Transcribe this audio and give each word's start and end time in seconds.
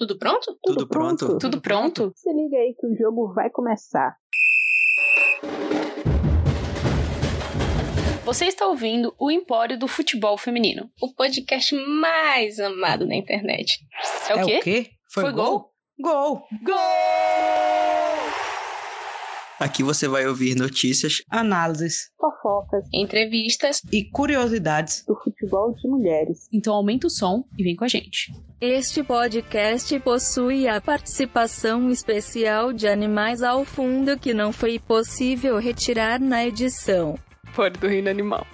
Tudo 0.00 0.16
pronto? 0.16 0.46
Tudo, 0.62 0.78
Tudo 0.78 0.88
pronto? 0.88 1.26
pronto. 1.26 1.38
Tudo 1.38 1.60
pronto? 1.60 2.12
Se 2.16 2.32
liga 2.32 2.56
aí 2.56 2.74
que 2.74 2.86
o 2.86 2.96
jogo 2.96 3.34
vai 3.34 3.50
começar. 3.50 4.16
Você 8.24 8.46
está 8.46 8.66
ouvindo 8.66 9.14
o 9.18 9.30
Empório 9.30 9.78
do 9.78 9.86
Futebol 9.86 10.38
Feminino, 10.38 10.90
o 11.02 11.12
podcast 11.14 11.74
mais 11.74 12.58
amado 12.58 13.06
na 13.06 13.14
internet. 13.14 13.78
É 14.30 14.42
o 14.42 14.46
quê? 14.46 14.56
o 14.56 14.62
quê? 14.62 14.90
Foi, 15.12 15.24
Foi 15.24 15.32
gol? 15.34 15.70
Gol! 16.00 16.46
Gol! 16.62 17.39
Aqui 19.60 19.82
você 19.82 20.08
vai 20.08 20.26
ouvir 20.26 20.54
notícias, 20.56 21.22
Análises 21.28 22.10
Fofocas 22.18 22.82
Entrevistas. 22.94 23.82
e 23.92 24.04
curiosidades. 24.10 25.04
do 25.06 25.14
futebol 25.22 25.74
de 25.74 25.86
mulheres. 25.86 26.48
Então 26.50 26.72
aumenta 26.72 27.06
o 27.06 27.10
som 27.10 27.44
e 27.58 27.62
vem 27.62 27.76
com 27.76 27.84
a 27.84 27.88
gente. 27.88 28.32
Este 28.58 29.02
podcast 29.04 30.00
possui 30.00 30.66
a 30.66 30.80
participação 30.80 31.90
especial 31.90 32.72
de 32.72 32.88
animais 32.88 33.42
ao 33.42 33.62
fundo 33.66 34.18
que 34.18 34.32
não 34.32 34.50
foi 34.50 34.78
possível 34.78 35.58
retirar 35.58 36.18
na 36.18 36.46
edição. 36.46 37.18
Fora 37.52 37.70
do 37.70 37.86
reino 37.86 38.08
animal. 38.08 38.46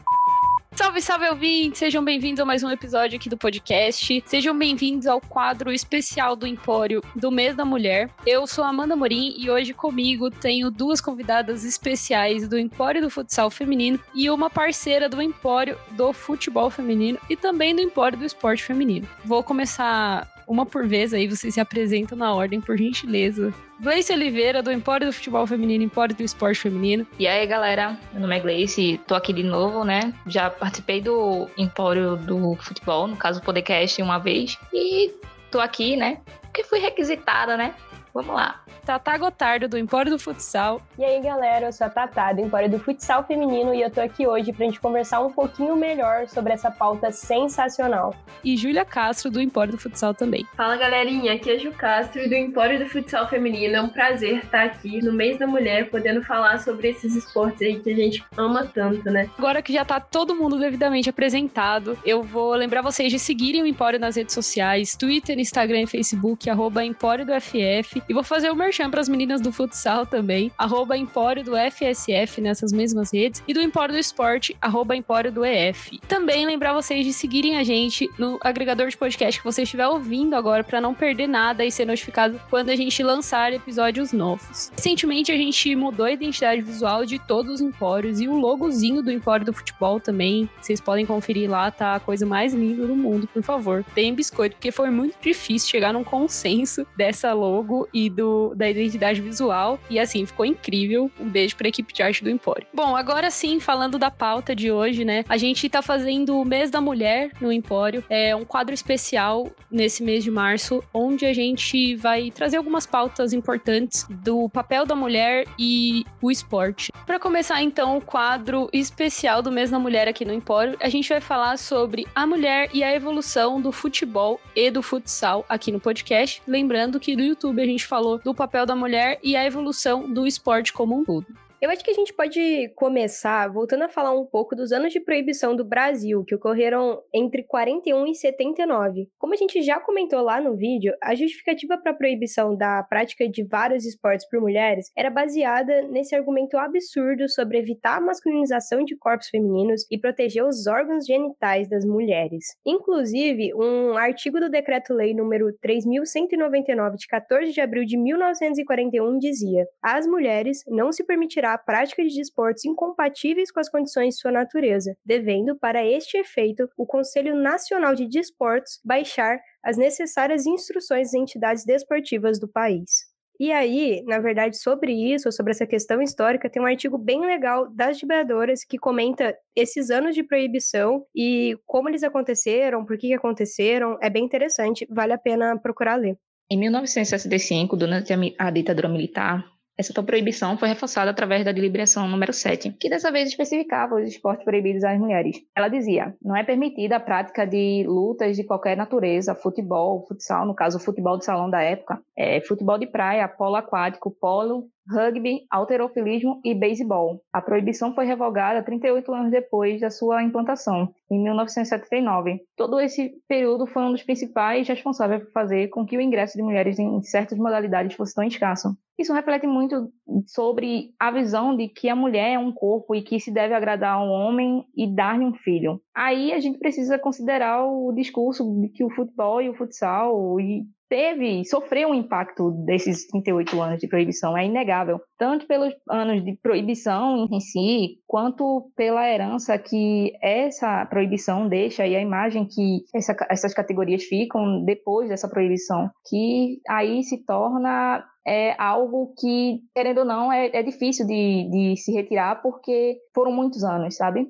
Salve, 0.77 1.01
salve, 1.01 1.27
ouvintes! 1.31 1.79
Sejam 1.79 2.05
bem-vindos 2.05 2.39
a 2.39 2.45
mais 2.45 2.63
um 2.63 2.71
episódio 2.71 3.17
aqui 3.17 3.31
do 3.31 3.37
podcast. 3.37 4.23
Sejam 4.27 4.57
bem-vindos 4.57 5.07
ao 5.07 5.23
quadro 5.23 5.73
especial 5.73 6.37
do 6.37 6.47
Empório 6.47 7.03
do 7.15 7.31
Mês 7.31 7.57
da 7.57 7.65
Mulher. 7.65 8.11
Eu 8.27 8.47
sou 8.47 8.63
Amanda 8.63 8.95
Morim 8.95 9.35
e 9.39 9.49
hoje 9.49 9.73
comigo 9.73 10.31
tenho 10.31 10.71
duas 10.71 11.01
convidadas 11.01 11.65
especiais 11.65 12.47
do 12.47 12.59
Empório 12.59 13.01
do 13.01 13.09
Futsal 13.09 13.49
Feminino 13.49 13.99
e 14.15 14.29
uma 14.29 14.51
parceira 14.51 15.09
do 15.09 15.23
Empório 15.23 15.79
do 15.93 16.13
Futebol 16.13 16.69
Feminino 16.69 17.19
e 17.31 17.37
também 17.37 17.75
do 17.75 17.81
Empório 17.81 18.19
do 18.19 18.27
Esporte 18.27 18.63
Feminino. 18.63 19.09
Vou 19.25 19.43
começar 19.43 20.31
uma 20.47 20.65
por 20.65 20.87
vez 20.87 21.13
aí, 21.13 21.27
vocês 21.27 21.55
se 21.55 21.61
apresentam 21.61 22.17
na 22.17 22.33
ordem, 22.33 22.61
por 22.61 22.77
gentileza. 22.79 23.53
Gleice 23.81 24.13
Oliveira, 24.13 24.63
do 24.63 24.71
Empório 24.71 25.07
do 25.07 25.13
Futebol 25.13 25.47
Feminino, 25.47 25.85
Empório 25.85 26.15
do 26.15 26.23
Esporte 26.23 26.61
Feminino. 26.61 27.07
E 27.19 27.27
aí, 27.27 27.47
galera, 27.47 27.99
meu 28.13 28.23
nome 28.23 28.37
é 28.37 28.41
Gleice, 28.41 29.01
tô 29.07 29.15
aqui 29.15 29.33
de 29.33 29.43
novo, 29.43 29.85
né? 29.85 30.15
Já 30.27 30.49
participei 30.49 31.01
do 31.01 31.49
Empório 31.59 32.17
do 32.17 32.55
Futebol, 32.57 33.07
no 33.07 33.17
caso, 33.17 33.41
o 33.41 33.43
podcast, 33.43 34.01
uma 34.01 34.19
vez. 34.19 34.59
E 34.73 35.13
tô 35.51 35.61
aqui, 35.61 35.97
né? 35.97 36.19
Porque 36.43 36.65
fui 36.65 36.79
requisitada, 36.79 37.57
né? 37.57 37.75
Vamos 38.17 38.35
lá. 38.35 38.63
Tatá 38.87 39.19
Gotardo, 39.19 39.69
do 39.69 39.77
Empório 39.77 40.11
do 40.11 40.19
Futsal. 40.19 40.81
E 40.97 41.05
aí, 41.05 41.21
galera, 41.21 41.67
eu 41.67 41.73
sou 41.73 41.87
a 41.87 41.91
Tatá, 41.91 42.33
do 42.33 42.41
Empório 42.41 42.71
do 42.71 42.79
Futsal 42.79 43.25
Feminino, 43.25 43.75
e 43.75 43.83
eu 43.83 43.91
tô 43.91 44.01
aqui 44.01 44.27
hoje 44.27 44.53
pra 44.55 44.65
gente 44.65 44.81
conversar 44.81 45.21
um 45.21 45.31
pouquinho 45.31 45.77
melhor 45.77 46.27
sobre 46.29 46.53
essa 46.53 46.71
pauta 46.71 47.11
sensacional. 47.11 48.15
E 48.43 48.57
Júlia 48.57 48.85
Castro, 48.87 49.31
do 49.31 49.41
Empório 49.41 49.73
do 49.73 49.79
Futsal 49.79 50.15
também. 50.15 50.47
Fala 50.57 50.77
galerinha, 50.77 51.35
aqui 51.35 51.51
é 51.51 51.59
Ju 51.59 51.73
Castro 51.73 52.27
do 52.27 52.35
Empório 52.35 52.79
do 52.79 52.87
Futsal 52.87 53.29
Feminino. 53.29 53.77
É 53.77 53.83
um 53.83 53.89
prazer 53.89 54.39
estar 54.39 54.65
aqui 54.65 55.05
no 55.05 55.13
mês 55.13 55.39
da 55.39 55.47
mulher, 55.47 55.91
podendo 55.91 56.23
falar 56.23 56.59
sobre 56.61 56.89
esses 56.89 57.15
esportes 57.15 57.61
aí 57.63 57.79
que 57.81 57.91
a 57.91 57.97
gente 57.97 58.25
ama 58.37 58.65
tanto, 58.73 59.11
né? 59.11 59.29
Agora 59.37 59.61
que 59.61 59.75
já 59.75 59.85
tá 59.85 60.01
todo 60.01 60.35
mundo 60.35 60.59
devidamente 60.59 61.11
apresentado, 61.11 61.99
eu 62.05 62.23
vou 62.23 62.55
lembrar 62.55 62.81
vocês 62.81 63.13
de 63.13 63.19
seguirem 63.19 63.63
o 63.63 63.67
Empório 63.67 63.99
nas 63.99 64.17
redes 64.17 64.33
sociais, 64.33 64.97
Twitter, 64.97 65.39
Instagram 65.39 65.83
e 65.83 65.87
Facebook, 65.87 66.49
arroba 66.49 66.83
Empório 66.83 67.27
do 67.27 67.33
FF. 67.39 68.06
E 68.09 68.15
vou 68.15 68.23
fazer 68.23 68.51
o 68.51 68.57
merchan 68.57 68.91
pras 68.91 69.09
meninas 69.09 69.41
do 69.41 69.53
futsal 69.53 70.07
também, 70.07 70.53
arroba 70.57 70.97
Empório 70.97 71.43
do 71.43 71.53
FSF 71.57 72.41
nessas 72.41 72.73
mesmas 72.73 73.13
redes, 73.13 73.43
e 73.49 73.53
do 73.53 73.61
Empório 73.61 73.95
do 73.95 73.99
Esporte, 73.99 74.57
arroba 74.61 74.95
Empório 74.95 75.33
do 75.33 75.45
EF. 75.45 75.99
Também 76.07 76.47
lembrar 76.47 76.73
vocês 76.73 77.05
de 77.05 77.13
seguirem 77.13 77.57
a 77.57 77.65
gente 77.65 78.09
no 78.19 78.39
agregador 78.41 78.89
de 78.89 78.97
podcast 78.97 79.41
que 79.41 79.45
você 79.45 79.63
estiver 79.63 79.87
ouvindo 79.89 80.35
agora, 80.35 80.63
para 80.63 80.81
não 80.81 80.95
perder 80.95 81.27
nada 81.27 81.65
e 81.65 81.71
ser 81.71 81.85
notificado 81.85 82.41
quando 82.49 82.71
a 82.71 82.77
gente 82.77 83.03
lançar 83.03 83.53
episódios 83.53 84.13
novos. 84.13 84.71
Recentemente 84.77 85.33
a 85.33 85.37
gente 85.37 85.75
mudou 85.75 86.07
a 86.07 86.13
identidade 86.13 86.63
visual 86.63 87.05
de 87.05 87.19
todos 87.19 87.55
os 87.55 87.61
empórios 87.61 88.21
e 88.21 88.29
o 88.29 88.35
logozinho 88.35 89.03
do 89.03 89.11
Empório 89.11 89.47
do 89.47 89.53
Futebol 89.53 90.01
também. 90.01 90.49
Vocês 90.61 90.81
podem 90.81 91.05
conferir 91.05 91.51
lá, 91.51 91.71
tá 91.71 91.95
a 91.95 92.01
coisa 92.01 92.25
mais 92.25 92.55
linda 92.55 92.87
do 92.87 92.95
mundo, 92.95 93.27
por 93.27 93.43
favor. 93.43 93.85
Tem 93.95 94.15
biscoito, 94.15 94.57
porque 94.57 94.71
foi 94.71 94.91
muito 94.91 95.17
difícil 95.21 95.69
chegar 95.69 95.93
num 95.93 96.05
consenso 96.05 96.87
dessa 96.97 97.33
logo 97.33 97.89
e 97.97 98.11
do 98.11 98.55
da 98.55 98.69
identidade 98.69 99.23
visual. 99.23 99.81
E 99.89 99.99
assim, 99.99 100.27
ficou 100.27 100.45
incrível. 100.45 101.11
Um 101.19 101.31
beijo 101.31 101.57
pra 101.57 101.69
equipe 101.69 101.95
de 101.95 102.03
arte 102.03 102.23
do 102.23 102.29
Empório. 102.29 102.67
Bom, 102.75 102.95
agora 102.95 103.31
sim, 103.31 103.59
falando 103.59 103.99
da 103.99 104.11
pauta 104.11 104.55
de 104.55 104.71
hoje, 104.71 105.03
né? 105.03 105.25
A 105.27 105.39
gente 105.39 105.67
tá 105.71 105.81
fazendo 105.81 106.39
o 106.39 106.45
mês 106.45 106.71
da 106.71 106.81
mulher 106.81 107.31
no 107.41 107.51
Empório. 107.51 108.05
É 108.11 108.37
um 108.37 108.45
quadro 108.45 108.75
especial 108.75 109.51
nesse 109.71 110.03
mês 110.03 110.23
de 110.23 110.31
março, 110.31 110.85
onde 110.93 111.25
a 111.25 111.33
gente 111.33 111.97
vai 111.97 112.31
trazer 112.31 112.59
algumas 112.59 112.87
pautas 112.87 113.33
importantes 113.33 114.07
do 114.11 114.47
papel 114.51 114.85
da 114.85 114.95
mulher 114.95 115.47
e 115.59 116.05
o 116.21 116.31
esporte. 116.31 116.93
Para 117.07 117.21
começar, 117.21 117.63
então, 117.63 117.97
o 117.97 118.01
quadro 118.01 118.69
especial 118.73 119.41
do 119.41 119.53
mês 119.53 119.71
da 119.71 119.79
mulher 119.79 120.09
aqui 120.09 120.25
no 120.25 120.35
Empório, 120.35 120.77
a 120.81 120.89
gente 120.89 121.09
vai 121.09 121.21
falar 121.21 121.57
sobre 121.57 122.05
a 122.13 122.27
mulher 122.27 122.69
e 122.75 122.83
a 122.83 122.93
evolução 122.93 123.61
do 123.61 123.71
futebol 123.71 124.41
e 124.57 124.73
do 124.73 124.83
futsal 124.83 125.47
aqui 125.49 125.71
no 125.71 125.79
podcast. 125.79 126.43
Lembrando 126.49 126.99
que 126.99 127.15
no 127.15 127.23
YouTube 127.23 127.63
a 127.63 127.67
gente 127.67 127.87
falou 127.87 128.19
do 128.19 128.35
papel 128.35 128.67
da 128.67 128.75
mulher 128.75 129.21
e 129.23 129.37
a 129.37 129.47
evolução 129.47 130.13
do 130.13 130.27
esporte 130.27 130.73
como 130.73 130.99
um 130.99 131.05
todo. 131.05 131.46
Eu 131.59 131.71
acho 131.71 131.83
que 131.83 131.91
a 131.91 131.95
gente 131.95 132.13
pode 132.13 132.71
começar 132.77 133.51
voltando 133.51 133.85
a 133.85 133.89
falar 133.89 134.13
um 134.13 134.27
pouco 134.27 134.55
dos 134.55 134.73
anos 134.73 134.93
de 134.93 135.01
proibição 135.01 135.57
do 135.57 135.65
Brasil, 135.65 136.23
que 136.23 136.35
ocorreram 136.35 137.03
entre 137.15 137.43
41 137.45 138.07
e 138.09 138.15
79. 138.15 139.09
Como 139.19 139.33
a 139.33 139.37
gente 139.37 139.63
já 139.63 139.81
comentou 139.81 140.21
lá 140.21 140.39
no 140.39 140.55
vídeo, 140.55 140.93
a 141.03 141.15
justificativa 141.15 141.79
para 141.79 141.93
a 141.93 141.95
proibição 141.95 142.55
da 142.55 142.83
prática 142.83 143.27
de 143.27 143.43
vários 143.43 143.87
esportes 143.87 144.29
por 144.29 144.39
mulheres 144.39 144.93
era 144.95 145.09
baseada 145.09 145.81
nesse 145.89 146.15
argumento 146.15 146.59
absurdo 146.59 147.27
sobre 147.27 147.59
evitar 147.59 147.97
a 147.97 148.03
masculinização 148.03 148.85
de 148.85 148.95
corpos 148.95 149.29
femininos 149.29 149.87
e 149.91 149.99
proteger 149.99 150.45
os 150.45 150.67
órgãos 150.67 151.07
genitais 151.07 151.71
das 151.71 151.87
mulheres. 151.87 152.45
Inclusive, 152.67 153.55
um 153.55 153.97
artigo 153.97 154.39
do 154.39 154.51
Decreto-Lei 154.51 155.15
número 155.15 155.51
3199 155.63 156.99
de 156.99 157.07
14 157.07 157.51
de 157.51 157.61
abril 157.63 157.87
de 157.87 157.97
1941 157.97 159.19
dizia: 159.19 159.65
"Às 159.83 160.07
mulheres 160.07 160.59
não 160.69 160.93
se 160.93 161.03
permitirá 161.03 161.46
a 161.53 161.59
prática 161.59 162.05
de 162.05 162.15
desportos 162.15 162.65
incompatíveis 162.65 163.51
com 163.51 163.61
as 163.61 163.69
condições 163.69 164.15
de 164.15 164.21
sua 164.21 164.33
natureza, 164.33 164.97
devendo, 165.05 165.57
para 165.57 165.85
este 165.85 166.19
efeito, 166.19 166.69
o 166.77 166.87
Conselho 166.87 167.35
Nacional 167.35 167.95
de 167.95 168.09
Desportos 168.09 168.81
baixar 168.85 169.39
as 169.65 169.77
necessárias 169.77 170.47
instruções 170.47 171.09
às 171.09 171.15
entidades 171.15 171.65
desportivas 171.65 172.39
do 172.39 172.49
país. 172.49 173.17
E 173.39 173.53
aí, 173.53 174.03
na 174.07 174.19
verdade, 174.19 174.57
sobre 174.57 174.93
isso, 174.93 175.31
sobre 175.31 175.51
essa 175.51 175.67
questão 175.67 176.01
histórica, 176.01 176.49
tem 176.49 176.63
um 176.63 176.67
artigo 176.67 176.97
bem 176.97 177.21
legal 177.21 177.69
das 177.71 178.01
debatedoras 178.01 178.65
que 178.65 178.79
comenta 178.79 179.37
esses 179.55 179.91
anos 179.91 180.15
de 180.15 180.23
proibição 180.23 181.05
e 181.15 181.55
como 181.67 181.89
eles 181.89 182.03
aconteceram, 182.03 182.85
por 182.85 182.97
que 182.97 183.13
aconteceram. 183.13 183.99
É 184.01 184.09
bem 184.09 184.25
interessante, 184.25 184.87
vale 184.91 185.13
a 185.13 185.19
pena 185.19 185.59
procurar 185.59 185.97
ler. 185.97 186.17
Em 186.51 186.59
1965, 186.59 187.77
durante 187.77 188.13
a 188.39 188.51
ditadura 188.51 188.89
militar, 188.89 189.45
essa 189.79 189.93
tal 189.93 190.05
proibição 190.05 190.57
foi 190.57 190.69
reforçada 190.69 191.11
através 191.11 191.45
da 191.45 191.53
deliberação 191.53 192.09
número 192.09 192.33
7, 192.33 192.77
que 192.81 192.89
dessa 192.89 193.13
vez 193.13 193.29
especificava 193.29 193.97
os 193.97 194.09
esportes 194.09 194.45
proibidos 194.45 194.85
às 194.85 194.99
mulheres. 194.99 195.37
Ela 195.55 195.69
dizia: 195.69 196.15
não 196.23 196.37
é 196.37 196.43
permitida 196.43 196.97
a 196.97 197.01
prática 197.01 197.47
de 197.47 197.85
lutas 197.87 198.37
de 198.37 198.45
qualquer 198.45 198.77
natureza, 198.77 199.35
futebol, 199.35 200.05
futsal, 200.07 200.47
no 200.47 200.55
caso, 200.55 200.79
futebol 200.79 201.19
de 201.19 201.25
salão 201.25 201.51
da 201.51 201.61
época, 201.61 202.01
é, 202.17 202.41
futebol 202.41 202.79
de 202.79 202.87
praia, 202.87 203.29
polo 203.29 203.57
aquático, 203.57 204.11
polo, 204.11 204.69
rugby, 204.89 205.47
alterofilismo 205.51 206.41
e 206.45 206.55
beisebol. 206.55 207.21
A 207.33 207.41
proibição 207.41 207.95
foi 207.95 208.05
revogada 208.05 208.63
38 208.63 209.13
anos 209.13 209.31
depois 209.31 209.81
da 209.81 209.91
sua 209.91 210.23
implantação, 210.23 210.93
em 211.11 211.23
1979. 211.23 212.41
Todo 212.57 212.81
esse 212.81 213.15
período 213.29 213.67
foi 213.67 213.83
um 213.83 213.93
dos 213.93 214.03
principais 214.03 214.69
responsáveis 214.69 215.23
por 215.25 215.33
fazer 215.33 215.69
com 215.69 215.85
que 215.85 215.97
o 215.97 216.01
ingresso 216.01 216.37
de 216.37 216.43
mulheres 216.43 216.79
em 216.79 217.03
certas 217.03 217.39
modalidades 217.39 217.97
fosse 217.97 218.15
tão 218.15 218.25
escasso. 218.25 218.77
Isso 218.99 219.13
reflete 219.13 219.47
muito 219.47 219.93
sobre 220.27 220.95
a 220.99 221.11
visão 221.11 221.55
de 221.55 221.69
que 221.69 221.89
a 221.89 221.95
mulher 221.97 222.33
é 222.33 222.39
um 222.39 222.51
corpo 222.51 222.95
e 222.95 223.03
que 223.03 223.21
se 223.21 223.31
deve 223.31 223.53
agradar 223.53 223.95
ao 223.95 224.09
homem 224.09 224.65
e 224.75 224.87
dar-lhe 224.87 225.25
um 225.25 225.35
filho. 225.35 225.81
Aí 225.95 226.33
a 226.33 226.41
gente 226.41 226.59
precisa 226.59 226.99
considerar 226.99 227.65
o 227.65 227.93
discurso 227.93 228.59
de 228.61 228.69
que 228.69 228.83
o 228.83 228.91
futebol 228.91 229.43
e 229.43 229.51
o 229.51 229.55
futsal 229.55 230.41
e 230.41 230.65
teve, 230.89 231.45
sofreu 231.45 231.89
um 231.89 231.95
impacto 231.95 232.51
desses 232.65 233.07
38 233.09 233.61
anos 233.61 233.81
de 233.81 233.89
proibição, 233.89 234.37
é 234.37 234.45
inegável. 234.45 235.01
Tanto 235.19 235.47
pelos 235.47 235.75
anos 235.91 236.25
de 236.25 236.37
proibição 236.43 237.27
em 237.31 237.41
si, 237.41 237.99
quanto 238.07 238.71
pela 238.77 239.09
herança 239.09 239.59
que 239.59 240.13
essa 240.23 240.85
proibição 240.87 241.49
deixa 241.49 241.87
e 241.87 241.97
a 241.97 242.01
imagem 242.01 242.47
que 242.47 242.85
essa, 242.95 243.17
essas 243.31 243.55
categorias 243.55 244.05
ficam 244.05 244.65
depois 244.65 245.09
dessa 245.09 245.29
proibição, 245.29 245.91
que 246.09 246.61
aí 246.69 247.03
se 247.03 247.25
torna 247.25 248.05
é 248.27 248.61
algo 248.61 249.15
que, 249.17 249.61
querendo 249.73 249.99
ou 249.99 250.05
não, 250.05 250.33
é, 250.33 250.51
é 250.53 250.63
difícil 250.63 251.07
de, 251.07 251.49
de 251.49 251.77
se 251.77 251.93
retirar 251.93 252.43
porque 252.43 252.99
foram 253.15 253.31
muitos 253.31 253.63
anos, 253.63 253.95
sabe? 253.97 254.27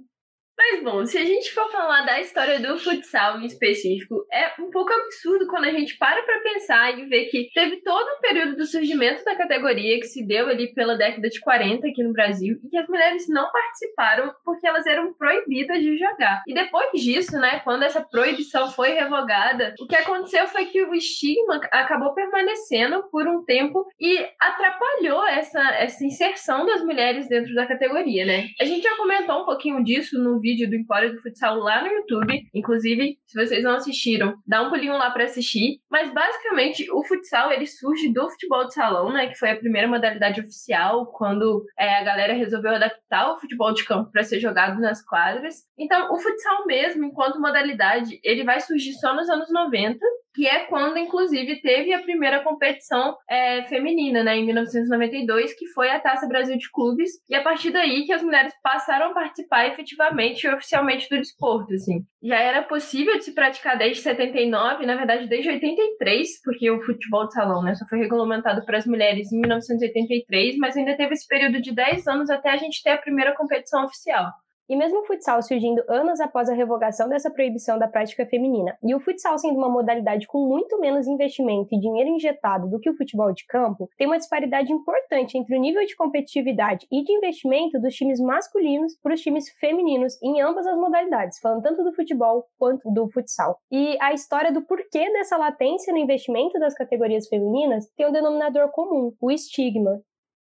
Mas 0.69 0.83
bom, 0.83 1.07
se 1.07 1.17
a 1.17 1.25
gente 1.25 1.53
for 1.53 1.71
falar 1.71 2.05
da 2.05 2.21
história 2.21 2.59
do 2.59 2.77
futsal 2.77 3.39
em 3.39 3.47
específico, 3.47 4.27
é 4.33 4.61
um 4.61 4.69
pouco 4.69 4.93
absurdo 4.93 5.47
quando 5.47 5.67
a 5.67 5.71
gente 5.71 5.97
para 5.97 6.21
pra 6.25 6.41
pensar 6.41 6.99
e 6.99 7.07
ver 7.07 7.27
que 7.27 7.49
teve 7.55 7.77
todo 7.83 8.05
um 8.05 8.21
período 8.21 8.57
do 8.57 8.67
surgimento 8.67 9.25
da 9.25 9.37
categoria 9.37 10.01
que 10.01 10.09
se 10.09 10.27
deu 10.27 10.49
ali 10.49 10.75
pela 10.75 10.97
década 10.97 11.29
de 11.29 11.39
40 11.41 11.87
aqui 11.87 12.03
no 12.03 12.13
Brasil 12.13 12.59
e 12.65 12.69
que 12.69 12.77
as 12.77 12.89
mulheres 12.89 13.29
não 13.29 13.49
participaram 13.53 14.35
porque 14.45 14.67
elas 14.67 14.85
eram 14.87 15.15
proibidas 15.15 15.79
de 15.81 15.97
jogar. 15.97 16.43
E 16.49 16.53
depois 16.53 17.01
disso, 17.01 17.39
né, 17.39 17.61
quando 17.61 17.85
essa 17.85 18.03
proibição 18.03 18.69
foi 18.69 18.91
revogada, 18.91 19.73
o 19.79 19.87
que 19.87 19.95
aconteceu 19.95 20.49
foi 20.49 20.67
que 20.67 20.83
o 20.83 20.95
estigma 20.95 21.61
acabou 21.71 22.13
permanecendo 22.13 23.05
por 23.05 23.29
um 23.29 23.45
tempo 23.45 23.87
e 24.01 24.19
atrapalhou 24.41 25.25
essa, 25.29 25.61
essa 25.77 26.05
inserção 26.05 26.67
das 26.67 26.83
mulheres 26.83 27.29
dentro 27.29 27.55
da 27.55 27.67
categoria, 27.67 28.27
né? 28.27 28.49
A 28.61 28.65
gente 28.65 28.83
já 28.83 28.97
comentou 28.97 29.43
um 29.43 29.47
pouquinho 29.47 29.85
disso 29.85 30.19
no 30.19 30.41
vídeo 30.41 30.56
do 30.65 30.77
Empório 30.77 31.13
do 31.13 31.21
Futsal 31.21 31.59
lá 31.59 31.83
no 31.83 31.89
YouTube. 31.89 32.49
Inclusive, 32.55 33.19
se 33.27 33.45
vocês 33.45 33.65
não 33.65 33.75
assistiram, 33.75 34.37
dá 34.47 34.63
um 34.63 34.71
pulinho 34.71 34.97
lá 34.97 35.11
para 35.11 35.25
assistir. 35.25 35.81
Mas 35.91 36.13
basicamente, 36.13 36.91
o 36.93 37.03
futsal 37.03 37.51
ele 37.51 37.67
surge 37.67 38.13
do 38.13 38.29
futebol 38.31 38.67
de 38.67 38.75
salão, 38.75 39.13
né? 39.13 39.27
Que 39.27 39.35
foi 39.35 39.51
a 39.51 39.57
primeira 39.57 39.89
modalidade 39.89 40.41
oficial 40.41 41.07
quando 41.07 41.65
é, 41.79 41.97
a 41.97 42.05
galera 42.05 42.35
resolveu 42.35 42.75
adaptar 42.75 43.33
o 43.33 43.39
futebol 43.39 43.75
de 43.75 43.85
campo 43.85 44.11
para 44.13 44.23
ser 44.23 44.39
jogado 44.39 44.81
nas 44.81 45.05
quadras. 45.05 45.65
Então, 45.77 46.13
o 46.13 46.19
futsal 46.19 46.67
mesmo, 46.67 47.05
enquanto 47.05 47.41
modalidade, 47.41 48.21
ele 48.23 48.45
vai 48.45 48.61
surgir 48.61 48.93
só 48.95 49.15
nos 49.15 49.29
anos 49.29 49.53
90 49.53 49.99
que 50.37 50.47
é 50.47 50.67
quando, 50.67 50.99
inclusive, 50.99 51.63
teve 51.63 51.95
a 51.95 52.03
primeira 52.03 52.45
competição 52.45 53.17
é, 53.29 53.63
feminina, 53.65 54.23
né, 54.23 54.37
em 54.37 54.45
1992, 54.45 55.55
que 55.55 55.67
foi 55.69 55.91
a 55.91 55.99
Taça 55.99 56.29
Brasil 56.29 56.59
de 56.59 56.71
Clubes, 56.71 57.11
e 57.27 57.35
a 57.35 57.43
partir 57.43 57.71
daí 57.71 58.05
que 58.05 58.13
as 58.13 58.23
mulheres 58.23 58.53
passaram 58.63 59.11
a 59.11 59.15
participar 59.15 59.67
efetivamente 59.67 60.45
e 60.45 60.51
oficialmente 60.51 61.09
do 61.09 61.17
desporto, 61.17 61.73
assim. 61.73 62.05
Já 62.23 62.39
era 62.39 62.63
possível 62.63 63.17
de 63.17 63.25
se 63.25 63.33
praticar 63.33 63.79
desde 63.79 64.03
79, 64.03 64.85
na 64.85 64.95
verdade 64.95 65.27
desde 65.27 65.49
83, 65.49 66.43
porque 66.45 66.71
o 66.71 66.83
futebol 66.83 67.27
de 67.27 67.33
salão, 67.33 67.63
né, 67.63 67.75
só 67.75 67.87
foi 67.87 67.99
regulamentado 67.99 68.63
para 68.67 68.77
as 68.77 68.87
mulheres 68.87 69.33
em 69.33 69.41
1983, 69.41 70.59
mas 70.59 70.77
ainda 70.77 70.95
teve 70.95 71.15
esse 71.15 71.27
período 71.27 71.63
de 71.63 71.75
10 71.75 72.07
anos 72.07 72.29
até 72.29 72.51
a 72.51 72.57
gente 72.59 72.83
ter 72.83 72.91
a 72.91 72.99
primeira 72.99 73.35
competição 73.35 73.87
oficial. 73.87 74.31
E 74.69 74.75
mesmo 74.75 75.01
o 75.01 75.05
futsal 75.05 75.41
surgindo 75.43 75.83
anos 75.89 76.21
após 76.21 76.49
a 76.49 76.55
revogação 76.55 77.09
dessa 77.09 77.31
proibição 77.31 77.79
da 77.79 77.87
prática 77.87 78.27
feminina, 78.27 78.77
e 78.83 78.95
o 78.95 79.01
futsal 79.01 79.39
sendo 79.39 79.59
uma 79.59 79.69
modalidade 79.69 80.27
com 80.27 80.47
muito 80.47 80.81
menos 80.81 81.07
investimento 81.07 81.75
e 81.75 81.81
dinheiro 81.81 82.11
injetado 82.11 82.69
do 82.69 82.81
que 82.81 82.91
o 82.91 82.97
futebol 82.97 83.33
de 83.33 83.47
campo, 83.47 83.89
tem 83.97 84.07
uma 84.07 84.19
disparidade 84.19 84.73
importante 84.73 85.39
entre 85.39 85.57
o 85.57 85.61
nível 85.61 85.85
de 85.87 85.95
competitividade 85.95 86.87
e 86.91 87.05
de 87.05 87.13
investimento 87.13 87.81
dos 87.81 87.95
times 87.95 88.21
masculinos 88.21 88.97
para 89.03 89.15
os 89.15 89.21
times 89.21 89.49
femininos 89.61 90.21
em 90.23 90.41
ambas 90.41 90.67
as 90.67 90.77
modalidades, 90.77 91.39
falando 91.39 91.63
tanto 91.63 91.85
do 91.85 91.95
futebol 91.95 92.45
quanto 92.59 92.91
do 92.91 93.09
futsal. 93.11 93.59
E 93.71 93.97
a 94.01 94.13
história 94.13 94.53
do 94.53 94.63
porquê 94.63 95.13
dessa 95.13 95.37
latência 95.37 95.93
no 95.93 95.99
investimento 95.99 96.59
das 96.59 96.75
categorias 96.75 97.29
femininas 97.29 97.89
tem 97.97 98.07
um 98.07 98.13
denominador 98.13 98.71
comum, 98.71 99.13
o 99.21 99.31
estigma 99.31 100.01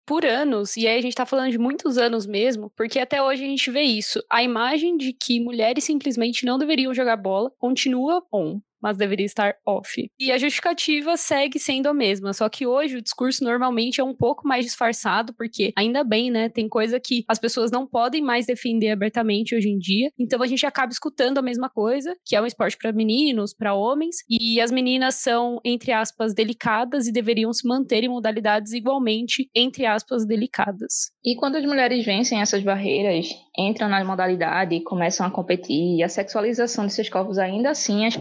por 0.07 0.25
anos, 0.25 0.77
e 0.77 0.87
aí 0.87 0.99
a 0.99 1.03
gente 1.03 1.15
tá 1.15 1.27
falando 1.27 1.51
de 1.51 1.59
muitos 1.59 1.99
anos 1.99 2.27
mesmo, 2.27 2.71
porque 2.77 2.99
até 2.99 3.21
hoje 3.21 3.45
a 3.45 3.47
gente 3.47 3.71
vê 3.71 3.83
isso. 3.83 4.23
A 4.31 4.43
imagem 4.43 4.97
de 4.97 5.13
que 5.13 5.41
mulheres 5.41 5.85
simplesmente 5.85 6.47
não 6.47 6.59
deveriam 6.59 6.95
jogar 6.95 7.17
bola 7.17 7.51
continua 7.59 8.23
on 8.33 8.61
mas 8.83 8.97
deveria 8.97 9.27
estar 9.27 9.55
off. 9.67 10.11
E 10.19 10.33
a 10.33 10.39
justificativa 10.39 11.17
segue 11.17 11.59
sendo 11.59 11.89
a 11.89 11.95
mesma, 11.95 12.33
só 12.33 12.49
que 12.49 12.67
hoje 12.67 12.97
o 12.97 13.03
discurso 13.03 13.45
normalmente 13.45 14.01
é 14.01 14.05
um 14.05 14.15
pouco 14.15 14.47
mais 14.47 14.65
disfarçado, 14.65 15.35
porque 15.35 15.73
ainda 15.77 16.05
bem, 16.05 16.31
né, 16.31 16.49
tem 16.49 16.69
coisa 16.69 17.01
que 17.01 17.25
as 17.29 17.39
pessoas 17.39 17.71
não 17.71 17.87
podem 17.87 18.23
mais 18.23 18.47
defender 18.47 18.91
abertamente 18.91 19.55
hoje 19.55 19.69
em 19.69 19.79
dia, 19.79 20.11
então 20.19 20.43
a 20.43 20.47
gente 20.47 20.67
acaba 20.67 20.93
escutando 20.93 21.39
a 21.39 21.43
mesma 21.43 21.69
coisa, 21.69 22.17
que 22.25 22.37
é 22.37 22.41
um 22.41 22.47
esporte 22.47 22.77
para 22.77 22.93
meninos, 22.93 23.55
para 23.55 23.75
homens, 23.75 24.17
e 24.29 24.61
as 24.61 24.71
meninas 24.71 25.17
são, 25.17 25.61
entre 25.65 25.93
aspas, 25.93 26.35
delicadas 26.35 27.07
e 27.07 27.13
deveriam 27.13 27.53
se 27.53 27.67
manter 27.67 28.05
em 28.05 28.09
modalidades 28.09 28.73
igualmente, 28.73 29.51
entre 29.55 29.87
aspas, 29.87 30.27
delicadas. 30.27 31.11
E 31.25 31.37
quando 31.37 31.57
as 31.57 31.65
mulheres 31.65 32.05
vencem 32.05 32.41
essas 32.41 32.63
barreiras, 32.63 33.29
entram 33.57 33.89
na 33.89 34.05
modalidade 34.05 34.75
e 34.75 34.83
começam 34.83 35.27
a 35.27 35.31
competir, 35.31 35.97
e 35.97 36.03
a 36.03 36.09
sexualização 36.09 36.87
de 36.87 36.93
seus 36.93 37.09
corpos 37.09 37.39
ainda 37.39 37.71
assim 37.71 38.07
as 38.07 38.17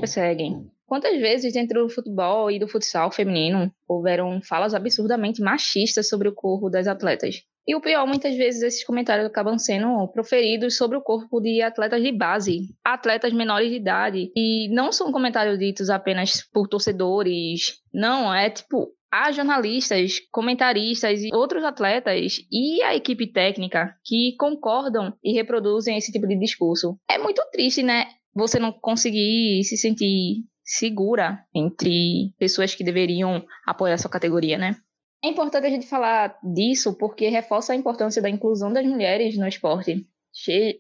perseguem. 0.45 0.71
Quantas 0.87 1.19
vezes 1.19 1.53
dentro 1.53 1.83
do 1.83 1.89
futebol 1.89 2.51
e 2.51 2.59
do 2.59 2.67
futsal 2.67 3.11
feminino 3.11 3.71
houveram 3.87 4.39
falas 4.41 4.75
absurdamente 4.75 5.41
machistas 5.41 6.07
sobre 6.07 6.27
o 6.27 6.33
corpo 6.33 6.69
das 6.69 6.87
atletas? 6.87 7.41
E 7.67 7.75
o 7.75 7.81
pior, 7.81 8.05
muitas 8.05 8.35
vezes 8.35 8.61
esses 8.61 8.83
comentários 8.83 9.25
acabam 9.25 9.57
sendo 9.57 10.07
proferidos 10.09 10.77
sobre 10.77 10.95
o 10.97 11.01
corpo 11.01 11.41
de 11.41 11.63
atletas 11.63 12.03
de 12.03 12.11
base, 12.11 12.59
atletas 12.83 13.33
menores 13.33 13.71
de 13.71 13.77
idade. 13.77 14.31
E 14.35 14.69
não 14.69 14.91
são 14.91 15.11
comentários 15.11 15.57
ditos 15.57 15.89
apenas 15.89 16.43
por 16.53 16.67
torcedores. 16.67 17.81
Não, 17.91 18.31
é 18.31 18.51
tipo 18.51 18.93
há 19.11 19.31
jornalistas, 19.31 20.19
comentaristas 20.31 21.23
e 21.23 21.33
outros 21.33 21.63
atletas 21.63 22.37
e 22.51 22.83
a 22.83 22.95
equipe 22.95 23.25
técnica 23.25 23.95
que 24.03 24.35
concordam 24.37 25.13
e 25.23 25.33
reproduzem 25.33 25.97
esse 25.97 26.11
tipo 26.11 26.27
de 26.27 26.37
discurso. 26.37 26.99
É 27.09 27.17
muito 27.17 27.41
triste, 27.51 27.81
né? 27.81 28.05
Você 28.35 28.59
não 28.59 28.71
conseguir 28.71 29.63
se 29.63 29.77
sentir 29.77 30.43
segura 30.63 31.45
entre 31.53 32.33
pessoas 32.37 32.75
que 32.75 32.83
deveriam 32.83 33.45
apoiar 33.65 33.97
sua 33.97 34.11
categoria, 34.11 34.57
né? 34.57 34.75
É 35.23 35.27
importante 35.27 35.65
a 35.65 35.69
gente 35.69 35.87
falar 35.87 36.37
disso 36.43 36.97
porque 36.97 37.29
reforça 37.29 37.73
a 37.73 37.75
importância 37.75 38.21
da 38.21 38.29
inclusão 38.29 38.71
das 38.71 38.85
mulheres 38.85 39.37
no 39.37 39.47
esporte 39.47 40.05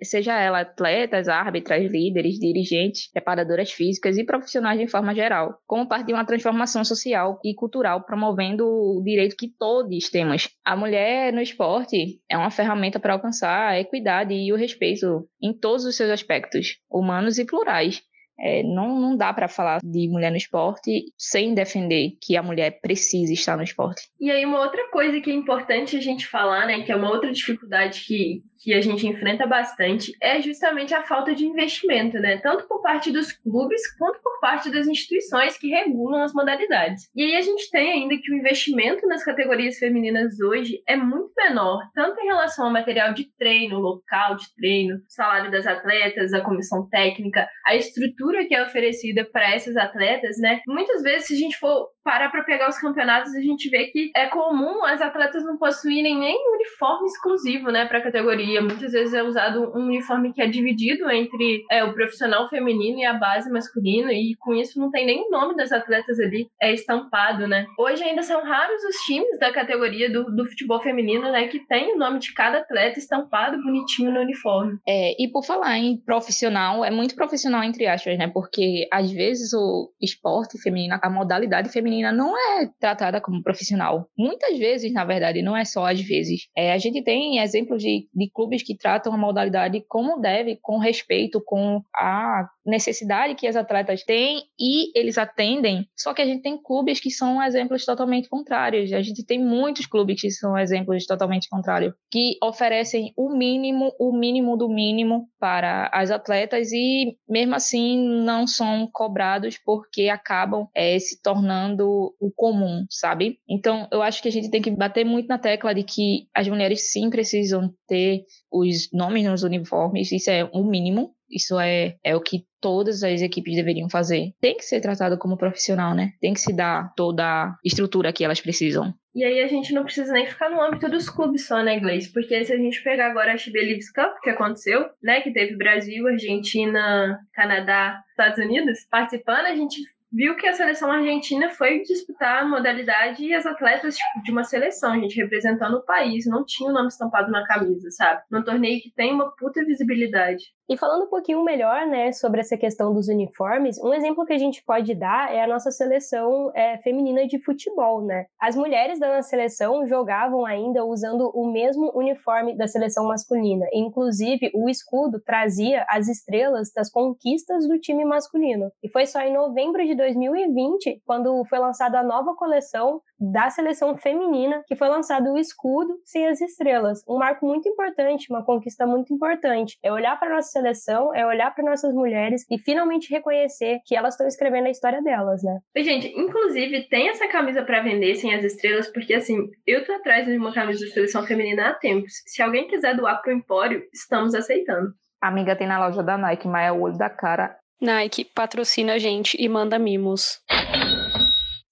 seja 0.03 0.37
ela 0.37 0.59
atletas, 0.59 1.29
árbitras, 1.29 1.89
líderes, 1.89 2.37
dirigentes, 2.37 3.09
preparadoras 3.11 3.71
físicas 3.71 4.17
e 4.17 4.25
profissionais 4.25 4.79
de 4.79 4.87
forma 4.87 5.15
geral, 5.15 5.57
como 5.65 5.87
parte 5.87 6.07
de 6.07 6.13
uma 6.13 6.25
transformação 6.25 6.83
social 6.83 7.39
e 7.43 7.55
cultural 7.55 8.03
promovendo 8.03 8.65
o 8.67 9.01
direito 9.03 9.37
que 9.37 9.47
todos 9.47 10.09
temos. 10.09 10.49
A 10.63 10.75
mulher 10.75 11.31
no 11.31 11.41
esporte 11.41 12.19
é 12.29 12.37
uma 12.37 12.51
ferramenta 12.51 12.99
para 12.99 13.13
alcançar 13.13 13.69
a 13.69 13.79
equidade 13.79 14.33
e 14.33 14.51
o 14.51 14.57
respeito 14.57 15.27
em 15.41 15.53
todos 15.53 15.85
os 15.85 15.95
seus 15.95 16.09
aspectos, 16.09 16.77
humanos 16.89 17.37
e 17.37 17.45
plurais. 17.45 18.01
É, 18.37 18.63
não, 18.63 18.99
não 18.99 19.15
dá 19.15 19.33
para 19.33 19.47
falar 19.47 19.79
de 19.81 20.09
mulher 20.09 20.29
no 20.29 20.37
esporte 20.37 21.05
sem 21.17 21.53
defender 21.53 22.17
que 22.21 22.35
a 22.35 22.43
mulher 22.43 22.79
precisa 22.81 23.31
estar 23.31 23.55
no 23.55 23.63
esporte. 23.63 24.09
E 24.19 24.29
aí, 24.29 24.45
uma 24.45 24.59
outra 24.59 24.89
coisa 24.89 25.21
que 25.21 25.31
é 25.31 25.33
importante 25.33 25.95
a 25.95 26.01
gente 26.01 26.27
falar, 26.27 26.67
né, 26.67 26.81
que 26.81 26.91
é 26.91 26.95
uma 26.95 27.09
outra 27.09 27.31
dificuldade 27.31 28.03
que, 28.05 28.41
que 28.65 28.73
a 28.73 28.81
gente 28.81 29.05
enfrenta 29.05 29.45
bastante 29.45 30.11
é 30.19 30.41
justamente 30.41 30.91
a 30.91 31.03
falta 31.03 31.35
de 31.35 31.45
investimento, 31.45 32.17
né? 32.17 32.37
Tanto 32.37 32.67
por 32.67 32.81
parte 32.81 33.11
dos 33.11 33.31
clubes 33.31 33.95
quanto 33.95 34.19
por 34.23 34.39
parte 34.39 34.71
das 34.71 34.87
instituições 34.87 35.55
que 35.55 35.69
regulam 35.69 36.23
as 36.23 36.33
modalidades. 36.33 37.07
E 37.15 37.23
aí 37.23 37.35
a 37.35 37.41
gente 37.41 37.69
tem 37.69 37.91
ainda 37.91 38.17
que 38.17 38.31
o 38.31 38.35
investimento 38.35 39.05
nas 39.05 39.23
categorias 39.23 39.77
femininas 39.77 40.39
hoje 40.39 40.81
é 40.87 40.95
muito 40.95 41.31
menor, 41.37 41.79
tanto 41.93 42.19
em 42.19 42.25
relação 42.25 42.65
ao 42.65 42.73
material 42.73 43.13
de 43.13 43.29
treino, 43.37 43.77
local 43.77 44.35
de 44.35 44.51
treino, 44.55 44.99
salário 45.07 45.51
das 45.51 45.67
atletas, 45.67 46.33
a 46.33 46.41
comissão 46.41 46.89
técnica, 46.89 47.47
a 47.67 47.75
estrutura 47.75 48.47
que 48.47 48.55
é 48.55 48.63
oferecida 48.63 49.23
para 49.31 49.53
essas 49.53 49.77
atletas, 49.77 50.39
né? 50.39 50.61
Muitas 50.67 51.03
vezes, 51.03 51.27
se 51.27 51.35
a 51.35 51.37
gente 51.37 51.55
for 51.59 51.89
parar 52.03 52.29
para 52.29 52.43
pegar 52.43 52.69
os 52.69 52.77
campeonatos, 52.77 53.33
a 53.33 53.41
gente 53.41 53.67
vê 53.67 53.87
que 53.87 54.11
é 54.15 54.27
comum 54.27 54.85
as 54.85 55.01
atletas 55.01 55.43
não 55.43 55.57
possuírem 55.57 56.17
nem 56.19 56.37
uniforme 56.53 57.07
exclusivo, 57.07 57.71
né, 57.71 57.85
para 57.85 57.97
a 57.97 58.03
categoria. 58.03 58.54
Muitas 58.61 58.91
vezes 58.91 59.13
é 59.13 59.23
usado 59.23 59.71
um 59.75 59.85
uniforme 59.85 60.33
que 60.33 60.41
é 60.41 60.47
dividido 60.47 61.09
entre 61.09 61.63
é, 61.71 61.83
o 61.83 61.93
profissional 61.93 62.47
feminino 62.49 62.99
e 62.99 63.05
a 63.05 63.13
base 63.13 63.49
masculina, 63.49 64.11
e 64.13 64.35
com 64.39 64.53
isso 64.53 64.79
não 64.79 64.91
tem 64.91 65.05
nem 65.05 65.27
o 65.27 65.29
nome 65.29 65.55
das 65.55 65.71
atletas 65.71 66.19
ali 66.19 66.47
é 66.61 66.73
estampado, 66.73 67.47
né. 67.47 67.65
Hoje 67.77 68.03
ainda 68.03 68.21
são 68.23 68.43
raros 68.43 68.83
os 68.83 68.97
times 69.05 69.39
da 69.39 69.51
categoria 69.51 70.11
do, 70.11 70.25
do 70.35 70.45
futebol 70.45 70.81
feminino, 70.81 71.31
né, 71.31 71.47
que 71.47 71.59
tem 71.67 71.93
o 71.93 71.97
nome 71.97 72.19
de 72.19 72.33
cada 72.33 72.59
atleta 72.59 72.99
estampado 72.99 73.61
bonitinho 73.61 74.11
no 74.11 74.21
uniforme. 74.21 74.77
É, 74.87 75.21
e 75.21 75.27
por 75.27 75.43
falar 75.43 75.77
em 75.77 75.97
profissional, 75.97 76.83
é 76.83 76.91
muito 76.91 77.15
profissional 77.15 77.63
entre 77.63 77.87
aspas, 77.87 78.17
né, 78.17 78.27
porque 78.27 78.87
às 78.91 79.11
vezes 79.11 79.53
o 79.53 79.91
esporte 80.01 80.61
feminino, 80.61 80.99
a 81.01 81.09
modalidade 81.09 81.69
feminina 81.69 82.11
não 82.11 82.35
é 82.37 82.69
tratada 82.79 83.21
como 83.21 83.43
profissional. 83.43 84.07
Muitas 84.17 84.57
vezes, 84.57 84.93
na 84.93 85.05
verdade, 85.05 85.41
não 85.41 85.55
é 85.55 85.65
só 85.65 85.85
às 85.85 86.01
vezes. 86.01 86.47
É, 86.55 86.73
a 86.73 86.77
gente 86.77 87.03
tem 87.03 87.39
exemplos 87.39 87.81
de, 87.81 88.07
de 88.13 88.29
clubes 88.35 88.61
que 88.61 88.77
tratam 88.77 89.13
a 89.13 89.17
modalidade 89.17 89.83
como 89.87 90.19
deve, 90.19 90.57
com 90.61 90.77
respeito, 90.77 91.41
com 91.41 91.81
a 91.95 92.47
necessidade 92.65 93.35
que 93.35 93.47
as 93.47 93.55
atletas 93.55 94.03
têm 94.03 94.43
e 94.59 94.97
eles 94.97 95.17
atendem. 95.17 95.87
Só 95.95 96.13
que 96.13 96.21
a 96.21 96.25
gente 96.25 96.41
tem 96.41 96.61
clubes 96.61 96.99
que 96.99 97.09
são 97.09 97.41
exemplos 97.41 97.85
totalmente 97.85 98.27
contrários. 98.27 98.91
A 98.91 99.01
gente 99.01 99.25
tem 99.25 99.39
muitos 99.39 99.85
clubes 99.85 100.19
que 100.19 100.29
são 100.31 100.57
exemplos 100.57 101.05
totalmente 101.05 101.47
contrários, 101.47 101.93
que 102.11 102.37
oferecem 102.43 103.13
o 103.15 103.29
mínimo, 103.29 103.93
o 103.99 104.11
mínimo 104.11 104.57
do 104.57 104.67
mínimo 104.67 105.29
para 105.39 105.89
as 105.93 106.11
atletas 106.11 106.71
e 106.71 107.15
mesmo 107.29 107.55
assim 107.55 107.97
não 107.97 108.45
são 108.47 108.89
cobrados 108.91 109.57
porque 109.63 110.09
acabam 110.09 110.67
é, 110.75 110.97
se 110.99 111.21
tornando 111.21 112.13
o 112.19 112.31
comum, 112.35 112.85
sabe? 112.89 113.39
Então, 113.47 113.87
eu 113.91 114.01
acho 114.01 114.21
que 114.21 114.27
a 114.27 114.31
gente 114.31 114.49
tem 114.49 114.61
que 114.61 114.71
bater 114.71 115.05
muito 115.05 115.27
na 115.27 115.37
tecla 115.37 115.73
de 115.73 115.83
que 115.83 116.27
as 116.33 116.47
mulheres 116.47 116.91
sim 116.91 117.09
precisam 117.09 117.71
ter 117.87 118.24
os 118.51 118.89
nomes 118.91 119.25
nos 119.25 119.43
uniformes, 119.43 120.11
isso 120.11 120.29
é 120.29 120.43
o 120.51 120.63
mínimo, 120.63 121.13
isso 121.29 121.59
é, 121.59 121.95
é 122.03 122.15
o 122.15 122.21
que 122.21 122.45
todas 122.61 123.03
as 123.03 123.21
equipes 123.21 123.55
deveriam 123.55 123.89
fazer. 123.89 124.33
Tem 124.39 124.55
que 124.55 124.63
ser 124.63 124.81
tratado 124.81 125.17
como 125.17 125.37
profissional, 125.37 125.93
né? 125.93 126.11
Tem 126.21 126.33
que 126.33 126.39
se 126.39 126.53
dar 126.53 126.93
toda 126.95 127.23
a 127.23 127.55
estrutura 127.63 128.13
que 128.13 128.23
elas 128.23 128.41
precisam. 128.41 128.93
E 129.13 129.23
aí 129.23 129.39
a 129.39 129.47
gente 129.47 129.73
não 129.73 129.85
precisa 129.85 130.11
nem 130.11 130.27
ficar 130.27 130.49
no 130.49 130.61
âmbito 130.61 130.89
dos 130.89 131.09
clubes 131.09 131.47
só, 131.47 131.63
né, 131.63 131.77
inglês? 131.77 132.11
Porque 132.11 132.43
se 132.43 132.51
a 132.51 132.57
gente 132.57 132.83
pegar 132.83 133.11
agora 133.11 133.31
a 133.31 133.51
Leagues 133.53 133.89
Cup, 133.89 134.19
que 134.21 134.29
aconteceu, 134.29 134.89
né, 135.01 135.21
que 135.21 135.31
teve 135.31 135.55
Brasil, 135.55 136.05
Argentina, 136.05 137.17
Canadá, 137.33 138.01
Estados 138.09 138.43
Unidos 138.43 138.79
participando, 138.91 139.45
a 139.45 139.55
gente 139.55 139.79
viu 140.11 140.35
que 140.35 140.47
a 140.47 140.53
seleção 140.53 140.91
argentina 140.91 141.49
foi 141.49 141.81
disputar 141.81 142.43
a 142.43 142.47
modalidade 142.47 143.23
e 143.23 143.33
as 143.33 143.45
atletas 143.45 143.95
tipo, 143.95 144.23
de 144.23 144.31
uma 144.31 144.43
seleção, 144.43 144.99
gente 144.99 145.19
representando 145.21 145.75
o 145.75 145.85
país, 145.85 146.25
não 146.25 146.45
tinha 146.45 146.69
o 146.69 146.73
nome 146.73 146.87
estampado 146.87 147.31
na 147.31 147.45
camisa, 147.45 147.89
sabe? 147.91 148.21
Num 148.31 148.43
torneio 148.43 148.81
que 148.81 148.91
tem 148.93 149.13
uma 149.13 149.31
puta 149.35 149.63
visibilidade. 149.65 150.43
E 150.67 150.75
falando 150.75 151.05
um 151.05 151.09
pouquinho 151.09 151.43
melhor, 151.43 151.85
né, 151.85 152.11
sobre 152.11 152.41
essa 152.41 152.57
questão 152.57 152.91
dos 152.91 153.07
uniformes, 153.07 153.77
um 153.83 153.93
exemplo 153.93 154.25
que 154.25 154.33
a 154.33 154.37
gente 154.37 154.63
pode 154.63 154.95
dar 154.95 155.31
é 155.31 155.43
a 155.43 155.47
nossa 155.47 155.69
seleção 155.69 156.51
é, 156.55 156.79
feminina 156.79 157.27
de 157.27 157.39
futebol, 157.39 158.03
né? 158.03 158.25
As 158.41 158.55
mulheres 158.55 158.99
da 158.99 159.15
nossa 159.15 159.29
seleção 159.29 159.85
jogavam 159.85 160.43
ainda 160.43 160.83
usando 160.83 161.29
o 161.35 161.51
mesmo 161.51 161.91
uniforme 161.93 162.57
da 162.57 162.67
seleção 162.67 163.07
masculina. 163.07 163.65
Inclusive, 163.71 164.51
o 164.55 164.67
escudo 164.67 165.21
trazia 165.23 165.85
as 165.87 166.07
estrelas 166.07 166.71
das 166.73 166.89
conquistas 166.89 167.67
do 167.67 167.79
time 167.79 168.03
masculino. 168.03 168.71
E 168.83 168.89
foi 168.89 169.05
só 169.05 169.19
em 169.21 169.33
novembro 169.33 169.85
de 169.85 169.94
2020, 169.95 171.01
quando 171.05 171.43
foi 171.45 171.59
lançada 171.59 171.99
a 171.99 172.03
nova 172.03 172.35
coleção 172.35 173.01
da 173.19 173.49
seleção 173.49 173.95
feminina, 173.95 174.63
que 174.67 174.75
foi 174.75 174.89
lançado 174.89 175.31
o 175.31 175.37
escudo 175.37 175.97
sem 176.03 176.27
as 176.27 176.41
estrelas. 176.41 177.01
Um 177.07 177.17
marco 177.17 177.45
muito 177.45 177.67
importante, 177.69 178.27
uma 178.29 178.43
conquista 178.43 178.85
muito 178.85 179.13
importante. 179.13 179.77
É 179.81 179.91
olhar 179.91 180.19
para 180.19 180.35
nossa 180.35 180.49
seleção, 180.49 181.13
é 181.13 181.25
olhar 181.25 181.53
para 181.53 181.63
nossas 181.63 181.93
mulheres 181.93 182.45
e 182.49 182.59
finalmente 182.59 183.09
reconhecer 183.09 183.79
que 183.85 183.95
elas 183.95 184.13
estão 184.13 184.27
escrevendo 184.27 184.67
a 184.67 184.71
história 184.71 185.01
delas, 185.01 185.43
né? 185.43 185.59
E, 185.75 185.83
gente, 185.83 186.07
inclusive 186.07 186.87
tem 186.89 187.09
essa 187.09 187.27
camisa 187.27 187.63
para 187.63 187.81
vender 187.81 188.15
sem 188.15 188.33
as 188.33 188.43
estrelas, 188.43 188.91
porque 188.91 189.13
assim, 189.13 189.49
eu 189.65 189.85
tô 189.85 189.93
atrás 189.93 190.25
de 190.25 190.37
uma 190.37 190.53
camisa 190.53 190.85
da 190.85 190.91
seleção 190.91 191.23
feminina 191.23 191.69
há 191.69 191.73
tempos. 191.73 192.13
Se 192.25 192.41
alguém 192.41 192.67
quiser 192.67 192.95
doar 192.95 193.21
pro 193.21 193.31
Empório, 193.31 193.83
estamos 193.93 194.35
aceitando. 194.35 194.93
A 195.21 195.27
amiga 195.27 195.55
tem 195.55 195.67
na 195.67 195.79
loja 195.79 196.03
da 196.03 196.17
Nike, 196.17 196.47
mas 196.47 196.67
é 196.67 196.71
o 196.71 196.81
olho 196.81 196.97
da 196.97 197.09
cara. 197.09 197.57
Nike 197.81 198.25
patrocina 198.25 198.93
a 198.93 198.99
gente 198.99 199.35
e 199.39 199.47
manda 199.47 199.77
mimos. 199.77 200.39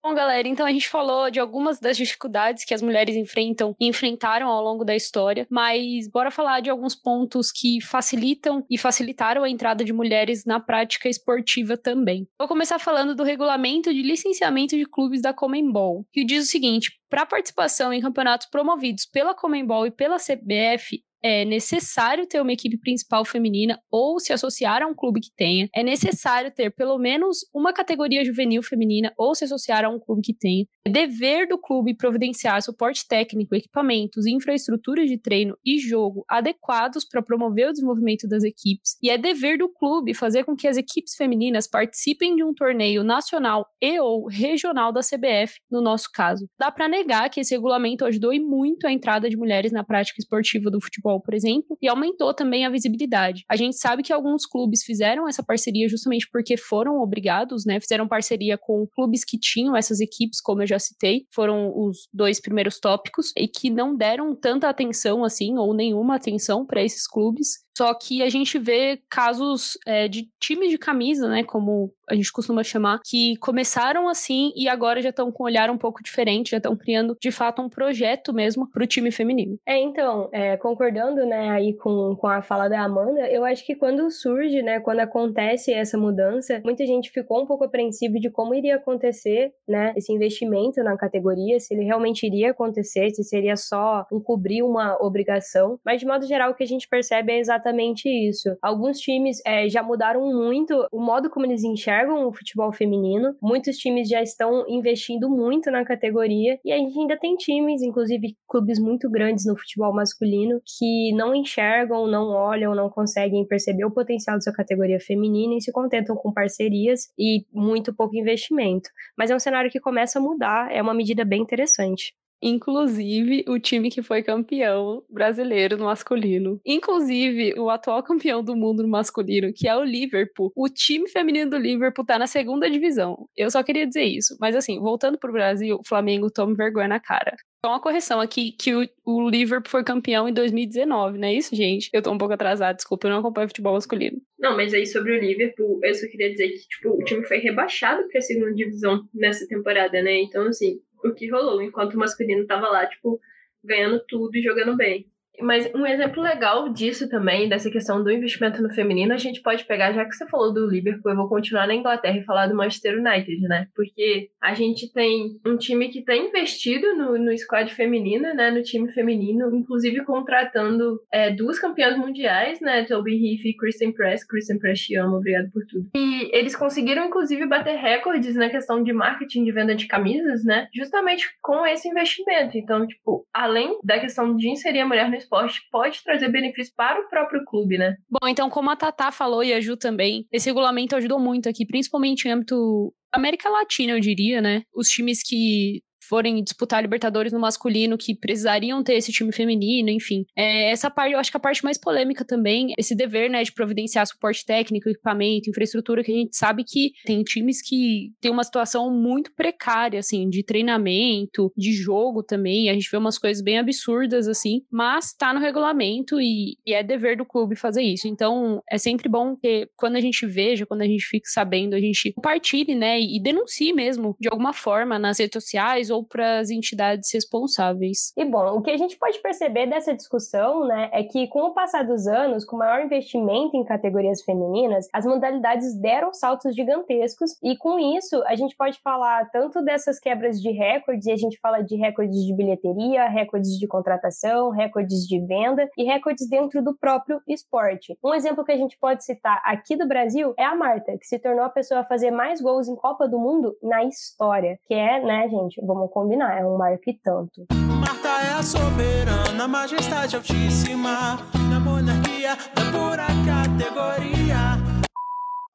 Bom, 0.06 0.14
galera, 0.14 0.46
então 0.50 0.66
a 0.66 0.72
gente 0.72 0.90
falou 0.90 1.32
de 1.32 1.40
algumas 1.40 1.80
das 1.80 1.96
dificuldades 1.96 2.66
que 2.66 2.74
as 2.74 2.82
mulheres 2.82 3.16
enfrentam 3.16 3.74
e 3.80 3.88
enfrentaram 3.88 4.50
ao 4.50 4.62
longo 4.62 4.84
da 4.84 4.94
história, 4.94 5.48
mas 5.50 6.10
bora 6.10 6.30
falar 6.30 6.60
de 6.60 6.70
alguns 6.70 6.94
pontos 6.94 7.54
que 7.54 7.80
facilitam 7.80 8.66
e 8.70 8.78
facilitaram 8.78 9.46
a 9.46 9.50
entrada 9.50 9.82
de 9.82 9.94
mulheres 9.94 10.44
na 10.44 10.60
prática 10.60 11.08
esportiva 11.08 11.78
também. 11.78 12.28
Vou 12.38 12.50
começar 12.50 12.80
falando 12.80 13.16
do 13.16 13.24
regulamento 13.24 13.94
de 13.94 14.02
licenciamento 14.02 14.76
de 14.76 14.86
clubes 14.86 15.22
da 15.22 15.34
Comembol, 15.34 16.06
que 16.12 16.26
diz 16.26 16.48
o 16.48 16.52
seguinte: 16.52 16.92
para 17.10 17.26
participação 17.26 17.94
em 17.94 18.02
campeonatos 18.02 18.48
promovidos 18.48 19.06
pela 19.06 19.34
Comembol 19.34 19.88
e 19.88 19.92
pela 19.92 20.18
CBF, 20.18 21.02
é 21.24 21.46
necessário 21.46 22.28
ter 22.28 22.42
uma 22.42 22.52
equipe 22.52 22.78
principal 22.78 23.24
feminina 23.24 23.80
ou 23.90 24.20
se 24.20 24.34
associar 24.34 24.84
a 24.84 24.88
um 24.88 24.94
clube 24.94 25.22
que 25.22 25.32
tenha. 25.36 25.70
É 25.74 25.82
necessário 25.82 26.52
ter 26.52 26.70
pelo 26.72 26.98
menos 26.98 27.40
uma 27.54 27.72
categoria 27.72 28.26
juvenil 28.26 28.62
feminina 28.62 29.14
ou 29.18 29.34
se 29.34 29.46
associar 29.46 29.86
a 29.86 29.90
um 29.90 30.00
clube 30.00 30.22
que 30.22 30.34
tenha. 30.34 30.66
É 30.86 30.90
dever 30.90 31.48
do 31.48 31.58
clube 31.58 31.96
providenciar 31.96 32.62
suporte 32.62 33.08
técnico, 33.08 33.56
equipamentos, 33.56 34.26
infraestruturas 34.26 35.08
de 35.08 35.18
treino 35.18 35.58
e 35.66 35.80
jogo 35.80 36.26
adequados 36.28 37.06
para 37.06 37.22
promover 37.22 37.70
o 37.70 37.72
desenvolvimento 37.72 38.28
das 38.28 38.44
equipes. 38.44 38.98
E 39.02 39.10
é 39.10 39.18
dever 39.18 39.58
do 39.58 39.70
clube 39.70 40.14
fazer 40.14 40.44
com 40.44 40.56
que 40.56 40.68
as 40.68 40.76
equipes 40.76 41.16
femininas 41.16 41.68
participem 41.68 42.36
de 42.36 42.44
um 42.44 42.54
torneio 42.54 43.04
nacional 43.04 43.66
e 43.82 43.98
ou 44.00 44.28
regional 44.28 44.92
da 44.92 45.00
CBF, 45.02 45.60
no 45.72 45.82
nosso 45.82 46.10
caso. 46.14 46.48
Dá 46.60 46.70
para 46.70 46.90
negar 46.90 47.30
que 47.30 47.40
esse 47.40 47.54
regulamento 47.54 48.06
ajudou 48.06 48.34
e 48.34 48.40
muito 48.40 48.86
a 48.86 48.92
entrada 48.92 49.30
de 49.30 49.38
mulheres 49.38 49.72
na 49.72 49.84
prática 49.84 50.20
esportiva 50.20 50.70
do 50.70 50.82
futebol, 50.82 51.13
por 51.20 51.34
exemplo, 51.34 51.78
e 51.82 51.88
aumentou 51.88 52.34
também 52.34 52.66
a 52.66 52.70
visibilidade. 52.70 53.44
A 53.50 53.56
gente 53.56 53.78
sabe 53.78 54.04
que 54.04 54.14
alguns 54.14 54.46
clubes 54.46 54.84
fizeram 54.84 55.28
essa 55.28 55.44
parceria 55.44 55.88
justamente 55.88 56.28
porque 56.32 56.58
foram 56.58 57.02
obrigados, 57.02 57.66
né? 57.66 57.80
Fizeram 57.80 58.08
parceria 58.08 58.58
com 58.58 58.88
clubes 58.88 59.24
que 59.24 59.38
tinham 59.38 59.76
essas 59.76 60.00
equipes, 60.00 60.42
como 60.42 60.62
eu 60.62 60.68
já 60.68 60.80
citei, 60.80 61.26
foram 61.34 61.72
os 61.76 62.08
dois 62.14 62.40
primeiros 62.40 62.80
tópicos, 62.80 63.32
e 63.38 63.48
que 63.48 63.70
não 63.70 63.96
deram 63.96 64.36
tanta 64.36 64.70
atenção 64.70 65.24
assim, 65.24 65.58
ou 65.58 65.74
nenhuma 65.74 66.16
atenção 66.16 66.66
para 66.66 66.84
esses 66.84 67.08
clubes. 67.08 67.64
Só 67.78 67.94
que 67.94 68.22
a 68.22 68.30
gente 68.30 68.58
vê 68.60 69.02
casos 69.10 69.78
é, 69.86 70.08
de 70.08 70.30
times 70.40 70.70
de 70.70 70.78
camisa, 70.78 71.28
né? 71.28 71.44
Como 71.44 71.94
a 72.10 72.16
gente 72.16 72.32
costuma 72.32 72.64
chamar, 72.64 73.00
que 73.06 73.36
começaram 73.38 74.08
assim 74.08 74.52
e 74.56 74.68
agora 74.68 75.02
já 75.02 75.10
estão 75.10 75.32
com 75.32 75.44
um 75.44 75.46
olhar 75.46 75.70
um 75.70 75.78
pouco 75.78 76.04
diferente, 76.04 76.52
já 76.52 76.58
estão 76.58 76.76
criando 76.76 77.18
de 77.20 77.32
fato 77.32 77.62
um 77.62 77.70
projeto 77.70 78.34
mesmo 78.34 78.70
para 78.70 78.84
o 78.84 78.88
time 78.88 79.12
feminino. 79.12 79.58
É, 79.66 79.80
então, 79.80 80.30
é, 80.32 80.58
concordando, 80.58 81.26
né, 81.26 81.50
aí 81.50 81.74
com, 81.74 82.16
com 82.16 82.28
a 82.28 82.42
fala 82.42 82.68
da 82.68 82.82
Amanda, 82.82 83.22
eu 83.30 83.46
acho 83.46 83.66
que 83.66 83.76
quando 83.76 84.10
surge, 84.12 84.62
né, 84.62 84.80
quando 84.80 85.00
acontece 85.00 85.74
essa 85.74 85.98
mudança, 85.98 86.62
muita 86.64 86.86
gente 86.86 87.10
ficou 87.10 87.42
um 87.42 87.46
pouco 87.46 87.64
apreensivo 87.64 88.20
de 88.20 88.30
como 88.30 88.54
iria 88.54 88.76
acontecer, 88.76 89.54
né, 89.68 89.94
esse 89.96 90.12
investimento 90.12 90.84
na 90.84 90.98
categoria, 90.98 91.60
se 91.60 91.74
ele 91.74 91.84
realmente 91.84 92.26
iria 92.26 92.52
acontecer, 92.52 93.12
se 93.12 93.24
seria 93.24 93.56
só 93.56 94.06
um 94.12 94.20
cobrir 94.20 94.62
uma 94.64 94.98
obrigação, 95.02 95.80
mas 95.86 96.00
de 96.00 96.06
modo 96.06 96.26
geral 96.26 96.52
o 96.52 96.56
que 96.56 96.64
a 96.64 96.68
gente 96.68 96.88
percebe 96.88 97.34
é 97.34 97.40
exatamente 97.64 98.10
isso. 98.10 98.56
Alguns 98.62 99.00
times 99.00 99.42
é, 99.46 99.70
já 99.70 99.82
mudaram 99.82 100.22
muito 100.34 100.88
o 100.92 101.02
modo 101.02 101.30
como 101.30 101.46
eles 101.46 101.64
enxergam 101.64 102.28
o 102.28 102.34
futebol 102.34 102.72
feminino, 102.74 103.36
muitos 103.42 103.78
times 103.78 104.10
já 104.10 104.22
estão 104.22 104.66
investindo 104.68 105.30
muito 105.30 105.72
na 105.72 105.86
categoria 105.86 106.60
e 106.64 106.72
a 106.72 106.78
gente 106.78 107.00
ainda 107.00 107.18
tem 107.18 107.36
times, 107.36 107.82
inclusive 107.82 108.36
clubes 108.48 108.80
muito 108.80 109.10
grandes 109.10 109.46
no 109.46 109.58
futebol 109.58 109.94
masculino, 109.94 110.62
que 110.78 111.14
não 111.14 111.34
enxergam, 111.34 112.08
não 112.08 112.30
olham, 112.30 112.76
não 112.76 112.90
conseguem 112.90 113.46
perceber 113.48 113.86
o 113.86 113.92
potencial 113.92 114.38
da 114.38 114.42
sua 114.42 114.54
categoria 114.54 115.00
feminina 115.00 115.56
e 115.56 115.62
se 115.62 115.72
contentam 115.72 116.16
com 116.16 116.34
parcerias 116.34 117.12
e 117.18 117.46
muito 117.54 117.94
pouco 117.94 118.16
investimento. 118.16 118.90
Mas 119.18 119.32
é 119.32 119.36
um 119.36 119.40
cenário 119.40 119.72
que 119.72 119.80
começa 119.80 120.20
a 120.20 120.22
mudar, 120.22 120.72
é 120.72 120.82
uma 120.82 120.94
medida 120.94 121.24
bem 121.24 121.42
interessante. 121.42 122.14
Inclusive 122.46 123.46
o 123.48 123.58
time 123.58 123.90
que 123.90 124.04
foi 124.04 124.22
campeão 124.22 125.02
brasileiro 125.10 125.78
no 125.78 125.86
masculino. 125.86 126.60
Inclusive 126.66 127.58
o 127.58 127.70
atual 127.70 128.04
campeão 128.04 128.44
do 128.44 128.54
mundo 128.54 128.84
no 128.84 128.90
masculino, 128.90 129.54
que 129.56 129.66
é 129.66 129.74
o 129.74 129.84
Liverpool. 129.84 130.52
O 130.54 130.68
time 130.68 131.10
feminino 131.10 131.52
do 131.52 131.58
Liverpool 131.58 132.06
tá 132.06 132.20
na 132.20 132.28
segunda 132.28 132.70
divisão. 132.70 133.30
Eu 133.38 133.50
só 133.50 133.64
queria 133.64 133.88
dizer 133.88 134.04
isso. 134.04 134.36
Mas 134.42 134.58
assim, 134.58 134.78
voltando 134.78 135.18
pro 135.18 135.32
Brasil, 135.32 135.78
o 135.78 135.88
Flamengo 135.88 136.30
toma 136.30 136.54
vergonha 136.54 136.90
na 136.90 137.00
cara. 137.00 137.34
Só 137.66 137.72
uma 137.72 137.80
correção 137.80 138.20
aqui, 138.20 138.52
que 138.52 138.76
o, 138.76 138.86
o, 139.06 139.30
Liverpool 139.30 139.72
foi 139.72 139.86
campeão 139.86 140.28
em 140.28 140.34
2019, 140.34 141.18
não 141.18 141.30
é 141.30 141.34
isso, 141.34 141.56
gente? 141.56 141.90
Eu 141.94 142.02
tô 142.02 142.12
um 142.12 142.18
pouco 142.18 142.34
atrasada, 142.34 142.76
desculpa, 142.76 143.08
eu 143.08 143.12
não 143.12 143.20
acompanho 143.20 143.48
futebol 143.48 143.76
masculino. 143.76 144.18
Não, 144.38 144.58
mas 144.58 144.74
aí 144.74 144.86
sobre 144.86 145.14
o 145.14 145.20
Liverpool, 145.22 145.80
eu 145.82 145.96
só 145.96 146.06
queria 146.08 146.30
dizer 146.30 146.50
que, 146.50 146.68
tipo, 146.68 146.90
o 146.90 147.04
time 147.06 147.24
foi 147.24 147.38
rebaixado 147.38 148.06
pra 148.10 148.20
segunda 148.20 148.54
divisão 148.54 149.08
nessa 149.14 149.48
temporada, 149.48 150.02
né? 150.02 150.24
Então, 150.24 150.46
assim, 150.48 150.82
o 151.04 151.14
que 151.14 151.30
rolou, 151.30 151.62
enquanto 151.62 151.94
o 151.94 152.00
masculino 152.00 152.46
tava 152.46 152.68
lá, 152.68 152.86
tipo, 152.86 153.20
ganhando 153.64 154.04
tudo 154.08 154.36
e 154.36 154.42
jogando 154.42 154.76
bem. 154.76 155.08
Mas 155.42 155.70
um 155.74 155.86
exemplo 155.86 156.22
legal 156.22 156.70
disso 156.70 157.10
também, 157.10 157.50
dessa 157.50 157.72
questão 157.72 158.04
do 158.04 158.12
investimento 158.12 158.62
no 158.62 158.74
feminino, 158.74 159.14
a 159.14 159.18
gente 159.18 159.42
pode 159.42 159.66
pegar, 159.66 159.92
já 159.92 160.06
que 160.06 160.14
você 160.14 160.28
falou 160.28 160.54
do 160.54 160.70
Liverpool, 160.70 161.12
eu 161.12 161.18
vou 161.18 161.28
continuar 161.28 161.66
na 161.66 161.74
Inglaterra 161.74 162.18
e 162.18 162.24
falar 162.24 162.48
do 162.48 162.56
Manchester 162.56 163.00
United, 163.00 163.42
né? 163.48 163.68
Porque 163.76 164.30
a 164.44 164.54
gente 164.54 164.92
tem 164.92 165.40
um 165.46 165.56
time 165.56 165.88
que 165.88 166.02
tem 166.02 166.28
investido 166.28 166.94
no, 166.98 167.18
no 167.18 167.38
squad 167.38 167.74
feminino, 167.74 168.34
né? 168.34 168.52
No 168.52 168.62
time 168.62 168.92
feminino, 168.92 169.56
inclusive 169.56 170.04
contratando 170.04 171.00
é, 171.10 171.32
duas 171.32 171.58
campeãs 171.58 171.98
mundiais, 171.98 172.60
né? 172.60 172.84
Toby 172.84 173.14
Heath 173.14 173.46
e 173.46 173.56
Kristen 173.56 173.94
Press. 173.94 174.28
Kristen 174.28 174.60
Press, 174.60 174.82
te 174.82 174.96
amo, 174.96 175.16
obrigado 175.16 175.50
por 175.50 175.66
tudo. 175.66 175.90
E 175.96 176.30
eles 176.38 176.58
conseguiram, 176.58 177.06
inclusive, 177.06 177.48
bater 177.48 177.78
recordes 177.78 178.36
na 178.36 178.50
questão 178.50 178.84
de 178.84 178.92
marketing 178.92 179.46
de 179.46 179.52
venda 179.54 179.74
de 179.74 179.88
camisas, 179.88 180.44
né? 180.44 180.68
Justamente 180.76 181.26
com 181.42 181.66
esse 181.66 181.88
investimento. 181.88 182.58
Então, 182.58 182.86
tipo, 182.86 183.26
além 183.34 183.80
da 183.82 183.98
questão 183.98 184.36
de 184.36 184.50
inserir 184.50 184.82
a 184.82 184.86
mulher 184.86 185.10
no 185.10 185.16
esporte 185.16 185.62
pode 185.72 186.04
trazer 186.04 186.28
benefícios 186.28 186.76
para 186.76 187.00
o 187.00 187.08
próprio 187.08 187.46
clube, 187.46 187.78
né? 187.78 187.96
Bom, 188.10 188.28
então, 188.28 188.50
como 188.50 188.70
a 188.70 188.76
Tatá 188.76 189.10
falou 189.10 189.42
e 189.42 189.54
a 189.54 189.62
Ju 189.62 189.78
também, 189.78 190.28
esse 190.30 190.50
regulamento 190.50 190.98
ajudou 190.98 191.18
muito 191.18 191.48
aqui, 191.48 191.66
principalmente 191.66 192.28
em 192.28 192.32
âmbito 192.32 192.94
América 193.14 193.50
Latina, 193.50 193.94
eu 193.94 194.00
diria, 194.00 194.42
né? 194.42 194.64
Os 194.74 194.90
times 194.90 195.22
que 195.24 195.84
forem 196.08 196.44
disputar 196.44 196.82
Libertadores 196.82 197.32
no 197.32 197.40
masculino, 197.40 197.98
que 197.98 198.16
precisariam 198.16 198.84
ter 198.84 198.96
esse 198.96 199.12
time 199.12 199.32
feminino, 199.32 199.90
enfim. 199.90 200.26
É, 200.36 200.72
essa 200.72 200.90
parte, 200.90 201.14
eu 201.14 201.20
acho 201.20 201.32
que 201.32 201.38
a 201.38 201.40
parte 201.40 201.64
mais 201.64 201.78
polêmica 201.78 202.26
também, 202.26 202.74
esse 202.78 202.96
dever, 202.96 203.30
né, 203.30 203.44
de 203.44 203.52
providenciar 203.52 204.06
suporte 204.06 204.46
técnico, 204.46 204.90
equipamento, 204.90 205.50
infraestrutura, 205.50 206.04
que 206.04 206.12
a 206.12 206.16
gente 206.16 206.36
sabe 206.36 206.64
que 206.64 206.92
tem 207.06 207.24
times 207.24 207.62
que 207.62 208.12
tem 208.20 208.32
uma 208.32 208.44
situação 208.44 208.92
muito 208.92 209.34
precária, 209.34 210.00
assim, 210.00 210.30
de 210.30 210.44
treinamento, 210.44 211.52
de 211.56 211.74
jogo 211.74 212.22
também. 212.24 212.70
A 212.70 212.74
gente 212.74 212.90
vê 212.90 212.98
umas 212.98 213.18
coisas 213.18 213.42
bem 213.44 213.58
absurdas, 213.58 214.28
assim, 214.28 214.62
mas 214.72 215.14
tá 215.14 215.34
no 215.34 215.40
regulamento 215.40 216.20
e, 216.20 216.58
e 216.66 216.74
é 216.74 216.84
dever 216.84 217.18
do 217.18 217.26
clube 217.26 217.56
fazer 217.56 217.82
isso. 217.82 218.08
Então, 218.08 218.62
é 218.70 218.78
sempre 218.78 219.08
bom 219.08 219.36
que 219.36 219.68
quando 219.76 219.96
a 219.96 220.02
gente 220.02 220.26
veja, 220.26 220.66
quando 220.66 220.82
a 220.82 220.88
gente 220.88 221.06
fique 221.06 221.28
sabendo, 221.28 221.76
a 221.76 221.80
gente 221.80 222.12
compartilhe, 222.14 222.76
né, 222.76 223.00
e 223.00 223.22
denuncie 223.22 223.74
mesmo, 223.74 224.16
de 224.20 224.30
alguma 224.30 224.54
forma, 224.54 225.00
nas 225.00 225.20
redes 225.20 225.42
sociais 225.42 225.90
ou 225.94 226.04
para 226.04 226.40
as 226.40 226.50
entidades 226.50 227.12
responsáveis. 227.14 228.12
E 228.18 228.26
bom, 228.26 228.58
o 228.58 228.62
que 228.62 228.72
a 228.72 228.78
gente 228.78 228.98
pode 228.98 229.20
perceber 229.20 229.68
dessa 229.68 229.94
discussão, 229.94 230.66
né, 230.66 230.90
é 230.92 231.04
que 231.04 231.28
com 231.28 231.44
o 231.44 231.54
passar 231.54 231.84
dos 231.84 232.08
anos, 232.08 232.46
com 232.46 232.58
maior 232.58 232.84
investimento 232.84 233.56
em 233.56 233.64
categorias 233.64 234.22
femininas, 234.24 234.88
as 234.92 235.06
modalidades 235.06 235.76
deram 235.80 236.14
saltos 236.14 236.56
gigantescos 236.56 237.38
e 237.42 237.58
com 237.58 237.80
isso 237.80 238.24
a 238.26 238.36
gente 238.36 238.56
pode 238.56 238.80
falar 238.82 239.30
tanto 239.32 239.62
dessas 239.64 240.00
quebras 240.00 240.42
de 240.42 240.52
recordes, 240.52 241.08
e 241.08 241.12
a 241.12 241.16
gente 241.16 241.40
fala 241.40 241.62
de 241.62 241.76
recordes 241.76 242.26
de 242.26 242.36
bilheteria, 242.36 243.08
recordes 243.08 243.58
de 243.58 243.68
contratação, 243.68 244.50
recordes 244.50 245.08
de 245.08 245.20
venda 245.26 245.70
e 245.78 245.84
recordes 245.84 246.28
dentro 246.30 246.64
do 246.64 246.76
próprio 246.76 247.22
esporte. 247.28 247.98
Um 248.04 248.14
exemplo 248.14 248.44
que 248.44 248.52
a 248.52 248.58
gente 248.58 248.78
pode 248.78 249.04
citar 249.04 249.42
aqui 249.46 249.76
do 249.76 249.88
Brasil 249.88 250.34
é 250.38 250.44
a 250.44 250.56
Marta, 250.56 250.98
que 250.98 251.06
se 251.06 251.20
tornou 251.20 251.46
a 251.46 251.50
pessoa 251.50 251.82
a 251.82 251.86
fazer 251.86 252.12
mais 252.12 252.42
gols 252.42 252.68
em 252.68 252.76
Copa 252.76 253.08
do 253.08 253.20
Mundo 253.20 253.56
na 253.62 253.84
história, 253.84 254.60
que 254.68 254.74
é, 254.74 255.04
né, 255.04 255.28
gente, 255.30 255.62
vamos 255.66 255.83
combinar, 255.88 256.40
é 256.40 256.46
um 256.46 256.58
marco 256.58 256.90
e 256.90 256.94
tanto. 256.94 257.46
Marta 257.52 258.10
é 258.10 258.34
a 258.34 258.44
soberana, 258.44 259.48
majestade 259.48 260.16
altíssima, 260.16 261.18
na 261.50 261.60
monarquia 261.60 262.36
da 262.36 262.72
pura 262.72 263.08
categoria. 263.26 264.74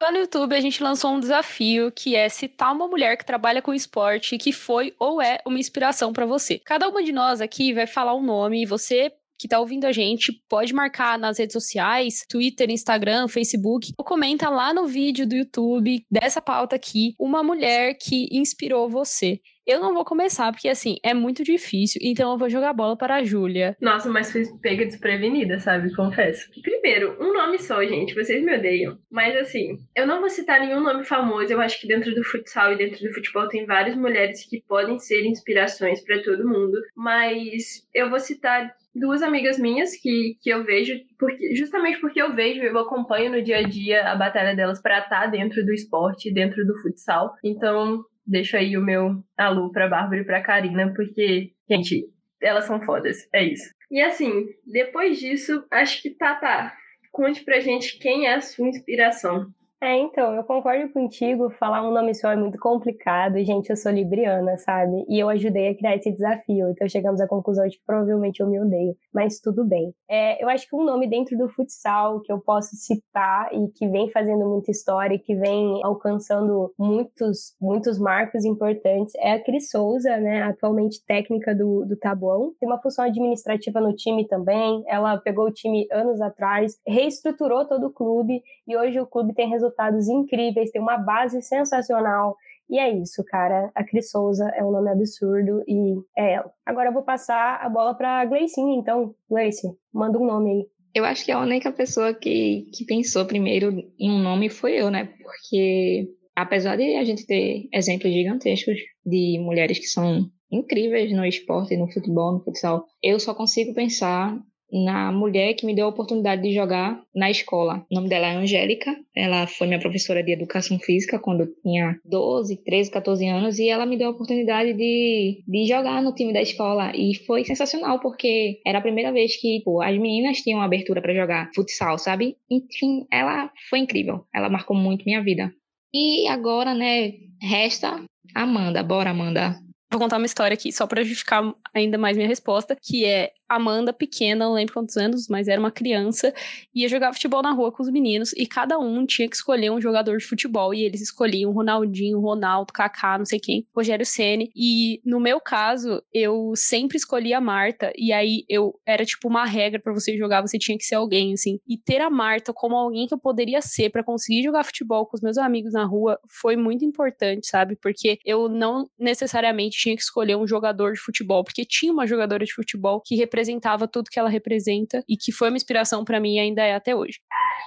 Lá 0.01 0.13
no 0.13 0.19
YouTube, 0.19 0.55
a 0.55 0.61
gente 0.61 0.83
lançou 0.83 1.13
um 1.13 1.19
desafio 1.19 1.91
que 1.91 2.15
é 2.15 2.29
citar 2.29 2.73
uma 2.73 2.87
mulher 2.87 3.17
que 3.17 3.27
trabalha 3.27 3.61
com 3.61 3.75
esporte 3.75 4.39
que 4.39 4.53
foi 4.53 4.95
ou 4.99 5.21
é 5.21 5.41
uma 5.45 5.59
inspiração 5.59 6.13
para 6.13 6.25
você. 6.25 6.61
Cada 6.61 6.89
uma 6.89 7.03
de 7.03 7.11
nós 7.11 7.41
aqui 7.41 7.73
vai 7.73 7.87
falar 7.87 8.15
um 8.15 8.23
nome 8.23 8.63
e 8.63 8.67
você 8.67 9.13
que 9.39 9.49
tá 9.49 9.61
ouvindo 9.61 9.85
a 9.85 9.93
gente 9.93 10.33
pode 10.49 10.75
marcar 10.75 11.19
nas 11.19 11.39
redes 11.39 11.53
sociais, 11.53 12.25
Twitter, 12.29 12.71
Instagram, 12.71 13.29
Facebook, 13.29 13.93
ou 13.97 14.05
comenta 14.05 14.49
lá 14.49 14.75
no 14.75 14.87
vídeo 14.87 15.27
do 15.27 15.37
YouTube 15.37 16.05
dessa 16.11 16.41
pauta 16.41 16.77
aqui, 16.77 17.15
uma 17.19 17.43
mulher 17.43 17.95
que 17.95 18.29
inspirou 18.33 18.89
você. 18.89 19.41
Eu 19.69 19.81
não 19.81 19.93
vou 19.93 20.03
começar, 20.03 20.51
porque 20.51 20.67
assim, 20.67 20.97
é 21.03 21.13
muito 21.13 21.45
difícil, 21.45 22.01
então 22.03 22.33
eu 22.33 22.39
vou 22.39 22.49
jogar 22.49 22.73
bola 22.73 22.97
para 22.97 23.17
a 23.17 23.23
Júlia. 23.23 23.77
Nossa, 23.83 24.09
mas 24.09 24.33
fui 24.33 24.43
pega 24.63 24.87
desprevenida, 24.87 25.59
sabe? 25.59 25.95
Confesso. 25.95 26.49
Primeiro, 26.63 27.19
um 27.21 27.35
nome 27.35 27.59
só, 27.59 27.85
gente, 27.85 28.15
vocês 28.15 28.43
me 28.43 28.57
odeiam. 28.57 28.99
Mas 29.11 29.37
assim, 29.37 29.77
eu 29.95 30.07
não 30.07 30.21
vou 30.21 30.31
citar 30.31 30.59
nenhum 30.59 30.81
nome 30.81 31.05
famoso, 31.05 31.53
eu 31.53 31.61
acho 31.61 31.79
que 31.79 31.87
dentro 31.87 32.15
do 32.15 32.25
futsal 32.25 32.73
e 32.73 32.79
dentro 32.79 33.07
do 33.07 33.13
futebol 33.13 33.47
tem 33.47 33.67
várias 33.67 33.95
mulheres 33.95 34.49
que 34.49 34.63
podem 34.67 34.99
ser 34.99 35.27
inspirações 35.27 36.01
para 36.03 36.23
todo 36.23 36.49
mundo, 36.49 36.81
mas 36.97 37.87
eu 37.95 38.09
vou 38.09 38.21
citar 38.21 38.75
duas 38.99 39.23
amigas 39.23 39.59
minhas 39.59 39.97
que, 39.97 40.37
que 40.41 40.51
eu 40.51 40.65
vejo, 40.65 40.95
porque, 41.19 41.55
justamente 41.55 42.01
porque 42.01 42.21
eu 42.21 42.35
vejo, 42.35 42.61
eu 42.61 42.79
acompanho 42.79 43.31
no 43.31 43.43
dia 43.43 43.59
a 43.59 43.63
dia 43.63 44.11
a 44.11 44.17
batalha 44.17 44.55
delas 44.55 44.81
para 44.81 44.99
estar 44.99 45.23
tá 45.23 45.27
dentro 45.27 45.65
do 45.65 45.73
esporte, 45.73 46.33
dentro 46.33 46.67
do 46.67 46.77
futsal. 46.81 47.35
Então, 47.43 48.03
deixo 48.27 48.57
aí 48.57 48.77
o 48.77 48.85
meu 48.85 49.23
alô 49.37 49.71
pra 49.71 49.89
Bárbara 49.89 50.21
e 50.21 50.25
pra 50.25 50.43
Karina, 50.43 50.93
porque, 50.95 51.53
gente, 51.71 52.05
elas 52.43 52.65
são 52.65 52.81
fodas. 52.83 53.29
É 53.33 53.43
isso. 53.43 53.71
E 53.91 54.01
assim, 54.01 54.47
depois 54.67 55.19
disso, 55.19 55.65
acho 55.71 56.03
que 56.03 56.11
tá, 56.11 56.35
tá. 56.35 56.75
Conte 57.11 57.43
pra 57.43 57.61
gente 57.61 57.99
quem 57.99 58.27
é 58.27 58.35
a 58.35 58.41
sua 58.41 58.69
inspiração. 58.69 59.47
É, 59.81 59.97
então, 59.97 60.35
eu 60.35 60.43
concordo 60.43 60.93
contigo, 60.93 61.51
falar 61.51 61.89
um 61.89 61.93
nome 61.93 62.13
só 62.13 62.33
é 62.33 62.37
muito 62.37 62.59
complicado, 62.59 63.39
gente, 63.45 63.71
eu 63.71 63.77
sou 63.77 63.93
libriana, 63.93 64.59
sabe? 64.59 65.05
E 65.09 65.21
eu 65.21 65.29
ajudei 65.29 65.69
a 65.69 65.75
criar 65.77 65.95
esse 65.95 66.11
desafio, 66.11 66.69
então 66.71 66.89
chegamos 66.89 67.21
à 67.21 67.29
conclusão 67.29 67.65
de 67.65 67.79
que 67.79 67.85
provavelmente 67.87 68.41
eu 68.41 68.49
me 68.49 68.59
odeio, 68.59 68.97
mas 69.15 69.39
tudo 69.39 69.65
bem. 69.65 69.95
É, 70.11 70.43
eu 70.43 70.49
acho 70.49 70.69
que 70.69 70.75
um 70.75 70.83
nome 70.83 71.09
dentro 71.09 71.39
do 71.39 71.49
futsal 71.49 72.21
que 72.23 72.33
eu 72.33 72.41
posso 72.41 72.75
citar 72.75 73.55
e 73.55 73.69
que 73.69 73.87
vem 73.89 74.11
fazendo 74.11 74.49
muita 74.49 74.73
história 74.73 75.15
e 75.15 75.19
que 75.21 75.37
vem 75.37 75.81
alcançando 75.85 76.75
muitos, 76.77 77.55
muitos 77.61 78.01
marcos 78.01 78.45
importantes 78.45 79.15
é 79.19 79.35
a 79.35 79.45
Cris 79.45 79.71
Souza, 79.71 80.17
né, 80.17 80.43
atualmente 80.43 81.05
técnica 81.07 81.55
do, 81.55 81.85
do 81.85 81.97
Tabuão. 81.97 82.53
Tem 82.59 82.69
uma 82.69 82.83
função 82.83 83.05
administrativa 83.05 83.81
no 83.81 83.95
time 83.95 84.27
também, 84.27 84.83
ela 84.89 85.17
pegou 85.19 85.47
o 85.47 85.53
time 85.53 85.87
anos 85.93 86.21
atrás, 86.21 86.77
reestruturou 86.85 87.65
todo 87.65 87.87
o 87.87 87.93
clube 87.93 88.43
e 88.67 88.77
hoje 88.77 88.99
o 88.99 89.07
clube 89.07 89.33
tem 89.33 89.49
resultados 89.49 89.68
resultados 89.69 90.09
incríveis, 90.09 90.71
tem 90.71 90.81
uma 90.81 90.97
base 90.97 91.43
sensacional. 91.43 92.37
E 92.71 92.79
é 92.79 92.91
isso, 92.91 93.25
cara. 93.25 93.71
A 93.75 93.83
Cris 93.83 94.11
Souza 94.11 94.47
é 94.55 94.63
um 94.63 94.71
nome 94.71 94.91
absurdo 94.91 95.63
e 95.67 95.95
é 96.17 96.35
ela. 96.35 96.51
Agora 96.67 96.91
eu 96.91 96.93
vou 96.93 97.03
passar 97.03 97.59
a 97.63 97.69
bola 97.69 97.95
pra 97.95 98.25
Gleicinha, 98.27 98.79
então. 98.79 99.15
Gleice, 99.29 99.67
manda 99.93 100.19
um 100.19 100.27
nome 100.27 100.51
aí. 100.51 100.67
Eu 100.95 101.05
acho 101.05 101.25
que 101.25 101.33
a 101.33 101.41
única 101.41 101.73
pessoa 101.73 102.13
que, 102.13 102.71
que 102.75 102.85
pensou 102.85 103.25
primeiro 103.25 103.73
em 103.99 104.11
um 104.11 104.19
nome 104.19 104.51
foi 104.51 104.73
eu, 104.73 104.91
né? 104.91 105.09
Porque 105.23 106.09
apesar 106.37 106.77
de 106.77 106.97
a 106.97 107.05
gente 107.05 107.27
ter 107.27 107.69
exemplos 107.73 108.13
gigantescos 108.13 108.79
de 109.05 109.39
mulheres 109.41 109.79
que 109.79 109.87
são 109.87 110.29
incríveis 110.51 111.13
no 111.13 111.25
esporte, 111.25 111.77
no 111.77 111.91
futebol, 111.91 112.35
no 112.35 112.45
futsal, 112.45 112.85
eu 113.03 113.19
só 113.21 113.35
consigo 113.35 113.75
pensar 113.75 114.39
na 114.71 115.11
mulher 115.13 115.55
que 115.55 115.67
me 115.67 115.75
deu 115.75 115.87
a 115.87 115.89
oportunidade 115.89 116.43
de 116.43 116.55
jogar 116.55 117.01
na 117.15 117.31
escola. 117.31 117.85
O 117.91 117.95
nome 117.95 118.09
dela 118.09 118.27
é 118.27 118.37
Angélica, 118.37 118.95
ela 119.15 119.47
foi 119.47 119.67
minha 119.67 119.81
professora 119.81 120.23
de 120.23 120.33
educação 120.33 120.79
física 120.79 121.19
quando 121.19 121.43
eu 121.43 121.55
tinha 121.63 121.99
12, 122.05 122.57
13, 122.65 122.91
14 122.91 123.27
anos 123.27 123.59
e 123.59 123.69
ela 123.69 123.87
me 123.87 123.97
deu 123.97 124.09
a 124.09 124.11
oportunidade 124.11 124.75
de, 124.75 125.43
de 125.47 125.67
jogar 125.67 126.03
no 126.03 126.15
time 126.15 126.33
da 126.33 126.43
escola 126.43 126.93
e 126.95 127.15
foi 127.27 127.45
sensacional 127.45 128.01
porque 128.01 128.61
era 128.67 128.79
a 128.79 128.83
primeira 128.83 129.13
vez 129.13 129.41
que 129.41 129.63
pô, 129.65 129.81
as 129.81 129.97
meninas 129.97 130.39
tinham 130.39 130.61
abertura 130.61 131.01
para 131.01 131.15
jogar 131.15 131.51
futsal, 131.55 131.99
sabe? 131.99 132.37
Enfim, 132.51 133.07
ela 133.11 133.51
foi 133.71 133.79
incrível, 133.81 134.25
ela 134.35 134.49
marcou 134.49 134.77
muito 134.77 135.05
minha 135.05 135.23
vida. 135.23 135.53
E 135.93 136.29
agora, 136.29 136.75
né, 136.75 137.15
resta 137.41 138.05
Amanda. 138.35 138.83
Bora, 138.83 139.11
Amanda. 139.11 139.57
Vou 139.91 140.01
contar 140.01 140.19
uma 140.19 140.27
história 140.27 140.55
aqui, 140.55 140.71
só 140.71 140.87
para 140.87 141.03
justificar 141.03 141.43
ainda 141.75 141.97
mais 141.97 142.17
minha 142.17 142.29
resposta, 142.29 142.77
que 142.81 143.07
é 143.07 143.33
Amanda, 143.49 143.93
pequena, 143.93 144.45
não 144.45 144.55
lembro 144.55 144.75
quantos 144.75 144.97
anos, 144.97 145.27
mas 145.29 145.49
era 145.49 145.61
uma 145.61 145.71
criança, 145.71 146.33
ia 146.75 146.89
jogar 146.89 147.13
futebol 147.13 147.43
na 147.43 147.53
rua 147.53 147.73
com 147.73 147.83
os 147.83 147.91
meninos 147.91 148.33
e 148.35 148.47
cada 148.47 148.79
um 148.79 149.07
tinha 149.07 149.29
que 149.29 149.37
escolher 149.37 149.71
um 149.71 149.81
jogador 149.81 150.19
de 150.19 150.25
futebol 150.25 150.75
e 150.75 150.83
eles 150.83 151.01
escolhiam 151.01 151.51
Ronaldinho, 151.53 152.21
Ronaldo, 152.21 152.73
Kaká, 152.73 153.19
não 153.19 153.25
sei 153.25 153.41
quem, 153.41 153.67
Rogério 153.75 154.05
Ceni. 154.05 154.51
E 154.55 155.01
no 155.05 155.19
meu 155.19 155.41
caso, 155.41 156.03
eu 156.13 156.53
sempre 156.55 156.97
escolhi 156.97 157.33
a 157.33 157.41
Marta 157.41 157.93
e 157.97 158.13
aí 158.13 158.45
eu 158.49 158.79
era 158.87 159.05
tipo 159.05 159.29
uma 159.29 159.45
regra 159.45 159.81
para 159.81 159.93
você 159.93 160.17
jogar, 160.17 160.43
você 160.43 160.59
tinha 160.59 160.77
que 160.77 160.85
ser 160.85 160.97
alguém 160.97 161.33
assim. 161.33 161.59
E 161.67 161.77
ter 161.77 162.01
a 162.01 162.11
Marta 162.11 162.53
como 162.53 162.77
alguém 162.77 163.07
que 163.07 163.15
eu 163.15 163.19
poderia 163.19 163.63
ser 163.63 163.91
para 163.91 164.05
conseguir 164.05 164.43
jogar 164.43 164.65
futebol 164.65 165.07
com 165.07 165.17
os 165.17 165.23
meus 165.23 165.39
amigos 165.39 165.73
na 165.73 165.85
rua 165.85 166.19
foi 166.27 166.57
muito 166.57 166.85
importante, 166.85 167.47
sabe? 167.47 167.77
Porque 167.77 168.19
eu 168.25 168.49
não 168.49 168.89
necessariamente 168.99 169.79
tinha 169.79 169.97
que 169.97 170.03
escolher 170.03 170.37
um 170.37 170.47
jogador 170.47 170.93
de 170.93 171.01
futebol, 171.01 171.43
porque 171.43 171.65
tinha 171.65 171.93
uma 171.93 172.07
jogadora 172.07 172.45
de 172.45 172.53
futebol 172.53 173.01
que 173.01 173.17
representava 173.17 173.38
representava 173.39 173.87
tudo 173.87 174.11
que 174.11 174.19
ela 174.19 174.29
representa 174.29 175.05
e 175.09 175.17
que 175.17 175.31
foi 175.31 175.49
uma 175.49 175.57
inspiração 175.57 176.05
para 176.05 176.19
mim 176.19 176.35
e 176.35 176.41
ainda 176.41 176.63
é 176.63 176.75
até 176.75 176.95
hoje. 176.95 177.21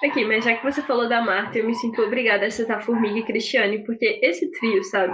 Aqui, 0.03 0.25
mas 0.25 0.43
já 0.43 0.55
que 0.55 0.63
você 0.63 0.81
falou 0.81 1.07
da 1.07 1.21
Marta, 1.21 1.57
eu 1.57 1.65
me 1.65 1.73
sinto 1.73 2.01
obrigada 2.01 2.45
a 2.45 2.51
citar 2.51 2.83
Formiga 2.83 3.19
e 3.19 3.23
Cristiane, 3.23 3.83
porque 3.85 4.19
esse 4.21 4.51
trio, 4.51 4.83
sabe? 4.83 5.13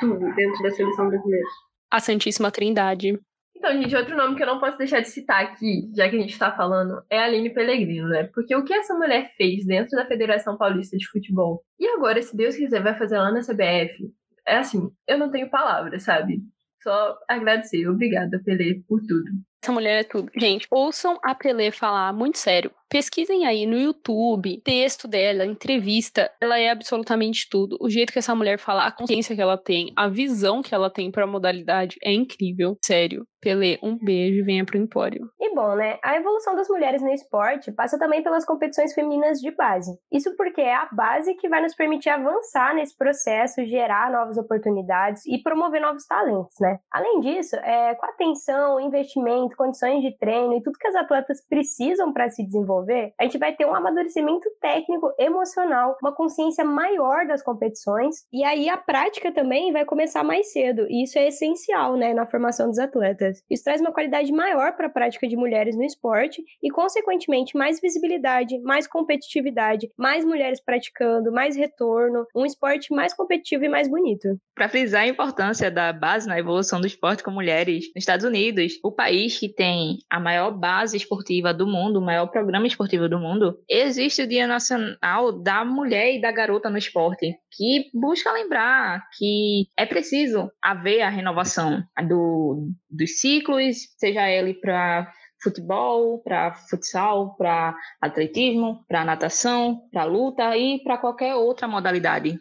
Tudo 0.00 0.18
dentro 0.34 0.62
da 0.62 0.70
seleção 0.70 1.08
brasileira. 1.08 1.46
A 1.90 2.00
Santíssima 2.00 2.50
Trindade. 2.50 3.18
Então, 3.56 3.72
gente, 3.80 3.94
outro 3.94 4.16
nome 4.16 4.36
que 4.36 4.42
eu 4.42 4.46
não 4.46 4.58
posso 4.58 4.76
deixar 4.76 5.00
de 5.00 5.08
citar 5.08 5.44
aqui, 5.44 5.90
já 5.94 6.08
que 6.08 6.16
a 6.16 6.20
gente 6.20 6.38
tá 6.38 6.50
falando, 6.52 7.02
é 7.08 7.18
a 7.18 7.24
Aline 7.24 7.54
Pellegrino, 7.54 8.08
né? 8.08 8.24
Porque 8.34 8.54
o 8.54 8.64
que 8.64 8.74
essa 8.74 8.94
mulher 8.94 9.32
fez 9.36 9.64
dentro 9.64 9.96
da 9.96 10.06
Federação 10.06 10.58
Paulista 10.58 10.96
de 10.96 11.08
Futebol, 11.08 11.62
e 11.78 11.86
agora, 11.86 12.20
se 12.20 12.36
Deus 12.36 12.56
quiser, 12.56 12.82
vai 12.82 12.98
fazer 12.98 13.18
lá 13.18 13.30
na 13.30 13.40
CBF, 13.40 14.12
é 14.46 14.56
assim, 14.58 14.90
eu 15.06 15.18
não 15.18 15.30
tenho 15.30 15.48
palavras, 15.48 16.02
sabe? 16.02 16.42
Só 16.82 17.18
agradecer. 17.28 17.88
Obrigada, 17.88 18.40
Pelé, 18.44 18.80
por 18.86 19.00
tudo. 19.00 19.30
Essa 19.62 19.72
mulher 19.72 20.00
é 20.00 20.04
tudo. 20.04 20.30
Gente, 20.36 20.66
ouçam 20.70 21.18
a 21.24 21.34
Pelé 21.34 21.70
falar 21.70 22.12
muito 22.12 22.38
sério. 22.38 22.70
Pesquisem 22.88 23.46
aí 23.46 23.66
no 23.66 23.76
YouTube, 23.76 24.60
texto 24.62 25.08
dela, 25.08 25.44
entrevista, 25.44 26.30
ela 26.40 26.56
é 26.58 26.70
absolutamente 26.70 27.48
tudo. 27.50 27.76
O 27.80 27.90
jeito 27.90 28.12
que 28.12 28.18
essa 28.18 28.34
mulher 28.34 28.58
fala, 28.60 28.86
a 28.86 28.92
consciência 28.92 29.34
que 29.34 29.42
ela 29.42 29.58
tem, 29.58 29.92
a 29.96 30.08
visão 30.08 30.62
que 30.62 30.72
ela 30.72 30.88
tem 30.88 31.10
para 31.10 31.24
a 31.24 31.26
modalidade 31.26 31.96
é 32.02 32.12
incrível, 32.12 32.78
sério. 32.80 33.26
Pelé, 33.40 33.78
um 33.82 33.96
beijo 33.96 34.40
e 34.40 34.42
venha 34.42 34.64
pro 34.64 34.78
Empório. 34.78 35.30
E 35.38 35.54
bom, 35.54 35.74
né? 35.74 35.98
A 36.02 36.16
evolução 36.16 36.54
das 36.54 36.68
mulheres 36.68 37.02
no 37.02 37.10
esporte 37.10 37.72
passa 37.72 37.98
também 37.98 38.22
pelas 38.22 38.44
competições 38.44 38.92
femininas 38.92 39.40
de 39.40 39.50
base. 39.50 39.92
Isso 40.12 40.36
porque 40.36 40.60
é 40.60 40.74
a 40.74 40.88
base 40.92 41.34
que 41.34 41.48
vai 41.48 41.62
nos 41.62 41.74
permitir 41.74 42.10
avançar 42.10 42.74
nesse 42.74 42.96
processo, 42.96 43.64
gerar 43.64 44.10
novas 44.10 44.36
oportunidades 44.36 45.24
e 45.26 45.42
promover 45.42 45.80
novos 45.80 46.06
talentos, 46.06 46.54
né? 46.60 46.78
Além 46.92 47.20
disso, 47.20 47.56
é, 47.56 47.94
com 47.94 48.06
atenção, 48.06 48.80
investimento, 48.80 49.56
condições 49.56 50.02
de 50.02 50.16
treino 50.18 50.54
e 50.54 50.62
tudo 50.62 50.78
que 50.78 50.88
as 50.88 50.94
atletas 50.94 51.44
precisam 51.46 52.12
para 52.12 52.28
se 52.28 52.44
desenvolver, 52.44 53.12
a 53.18 53.24
gente 53.24 53.38
vai 53.38 53.54
ter 53.54 53.66
um 53.66 53.74
amadurecimento 53.74 54.48
técnico, 54.60 55.12
emocional, 55.18 55.96
uma 56.02 56.14
consciência 56.14 56.64
maior 56.64 57.26
das 57.26 57.42
competições 57.42 58.26
e 58.32 58.44
aí 58.44 58.68
a 58.68 58.76
prática 58.76 59.32
também 59.32 59.72
vai 59.72 59.84
começar 59.84 60.22
mais 60.22 60.52
cedo. 60.52 60.86
E 60.88 61.04
isso 61.04 61.18
é 61.18 61.28
essencial, 61.28 61.96
né, 61.96 62.12
na 62.12 62.26
formação 62.26 62.68
dos 62.68 62.78
atletas. 62.78 63.25
Isso 63.50 63.64
traz 63.64 63.80
uma 63.80 63.92
qualidade 63.92 64.32
maior 64.32 64.76
para 64.76 64.86
a 64.86 64.90
prática 64.90 65.26
de 65.26 65.36
mulheres 65.36 65.76
no 65.76 65.84
esporte 65.84 66.42
e, 66.62 66.70
consequentemente, 66.70 67.56
mais 67.56 67.80
visibilidade, 67.80 68.58
mais 68.62 68.86
competitividade, 68.86 69.88
mais 69.96 70.24
mulheres 70.24 70.62
praticando, 70.62 71.32
mais 71.32 71.56
retorno, 71.56 72.26
um 72.34 72.44
esporte 72.44 72.94
mais 72.94 73.14
competitivo 73.14 73.64
e 73.64 73.68
mais 73.68 73.88
bonito. 73.88 74.38
Para 74.54 74.68
frisar 74.68 75.02
a 75.02 75.06
importância 75.06 75.70
da 75.70 75.92
base 75.92 76.26
na 76.26 76.38
evolução 76.38 76.80
do 76.80 76.86
esporte 76.86 77.22
com 77.22 77.30
mulheres, 77.30 77.86
nos 77.94 78.02
Estados 78.02 78.24
Unidos, 78.24 78.78
o 78.82 78.92
país 78.92 79.38
que 79.38 79.48
tem 79.48 79.98
a 80.10 80.18
maior 80.18 80.50
base 80.50 80.96
esportiva 80.96 81.52
do 81.52 81.66
mundo, 81.66 81.98
o 81.98 82.04
maior 82.04 82.26
programa 82.28 82.66
esportivo 82.66 83.08
do 83.08 83.18
mundo, 83.18 83.58
existe 83.68 84.22
o 84.22 84.28
Dia 84.28 84.46
Nacional 84.46 85.32
da 85.42 85.64
Mulher 85.64 86.14
e 86.14 86.20
da 86.20 86.32
Garota 86.32 86.70
no 86.70 86.78
Esporte, 86.78 87.36
que 87.52 87.90
busca 87.94 88.32
lembrar 88.32 89.02
que 89.16 89.66
é 89.76 89.86
preciso 89.86 90.50
haver 90.62 91.02
a 91.02 91.08
renovação 91.08 91.82
do, 92.06 92.68
dos 92.90 93.15
ciclos, 93.20 93.76
seja 93.98 94.28
ele 94.28 94.54
para 94.54 95.12
futebol, 95.42 96.20
para 96.22 96.54
futsal, 96.54 97.36
para 97.36 97.76
atletismo, 98.00 98.84
para 98.88 99.04
natação, 99.04 99.88
para 99.92 100.04
luta 100.04 100.56
e 100.56 100.82
para 100.82 100.98
qualquer 100.98 101.34
outra 101.34 101.68
modalidade. 101.68 102.40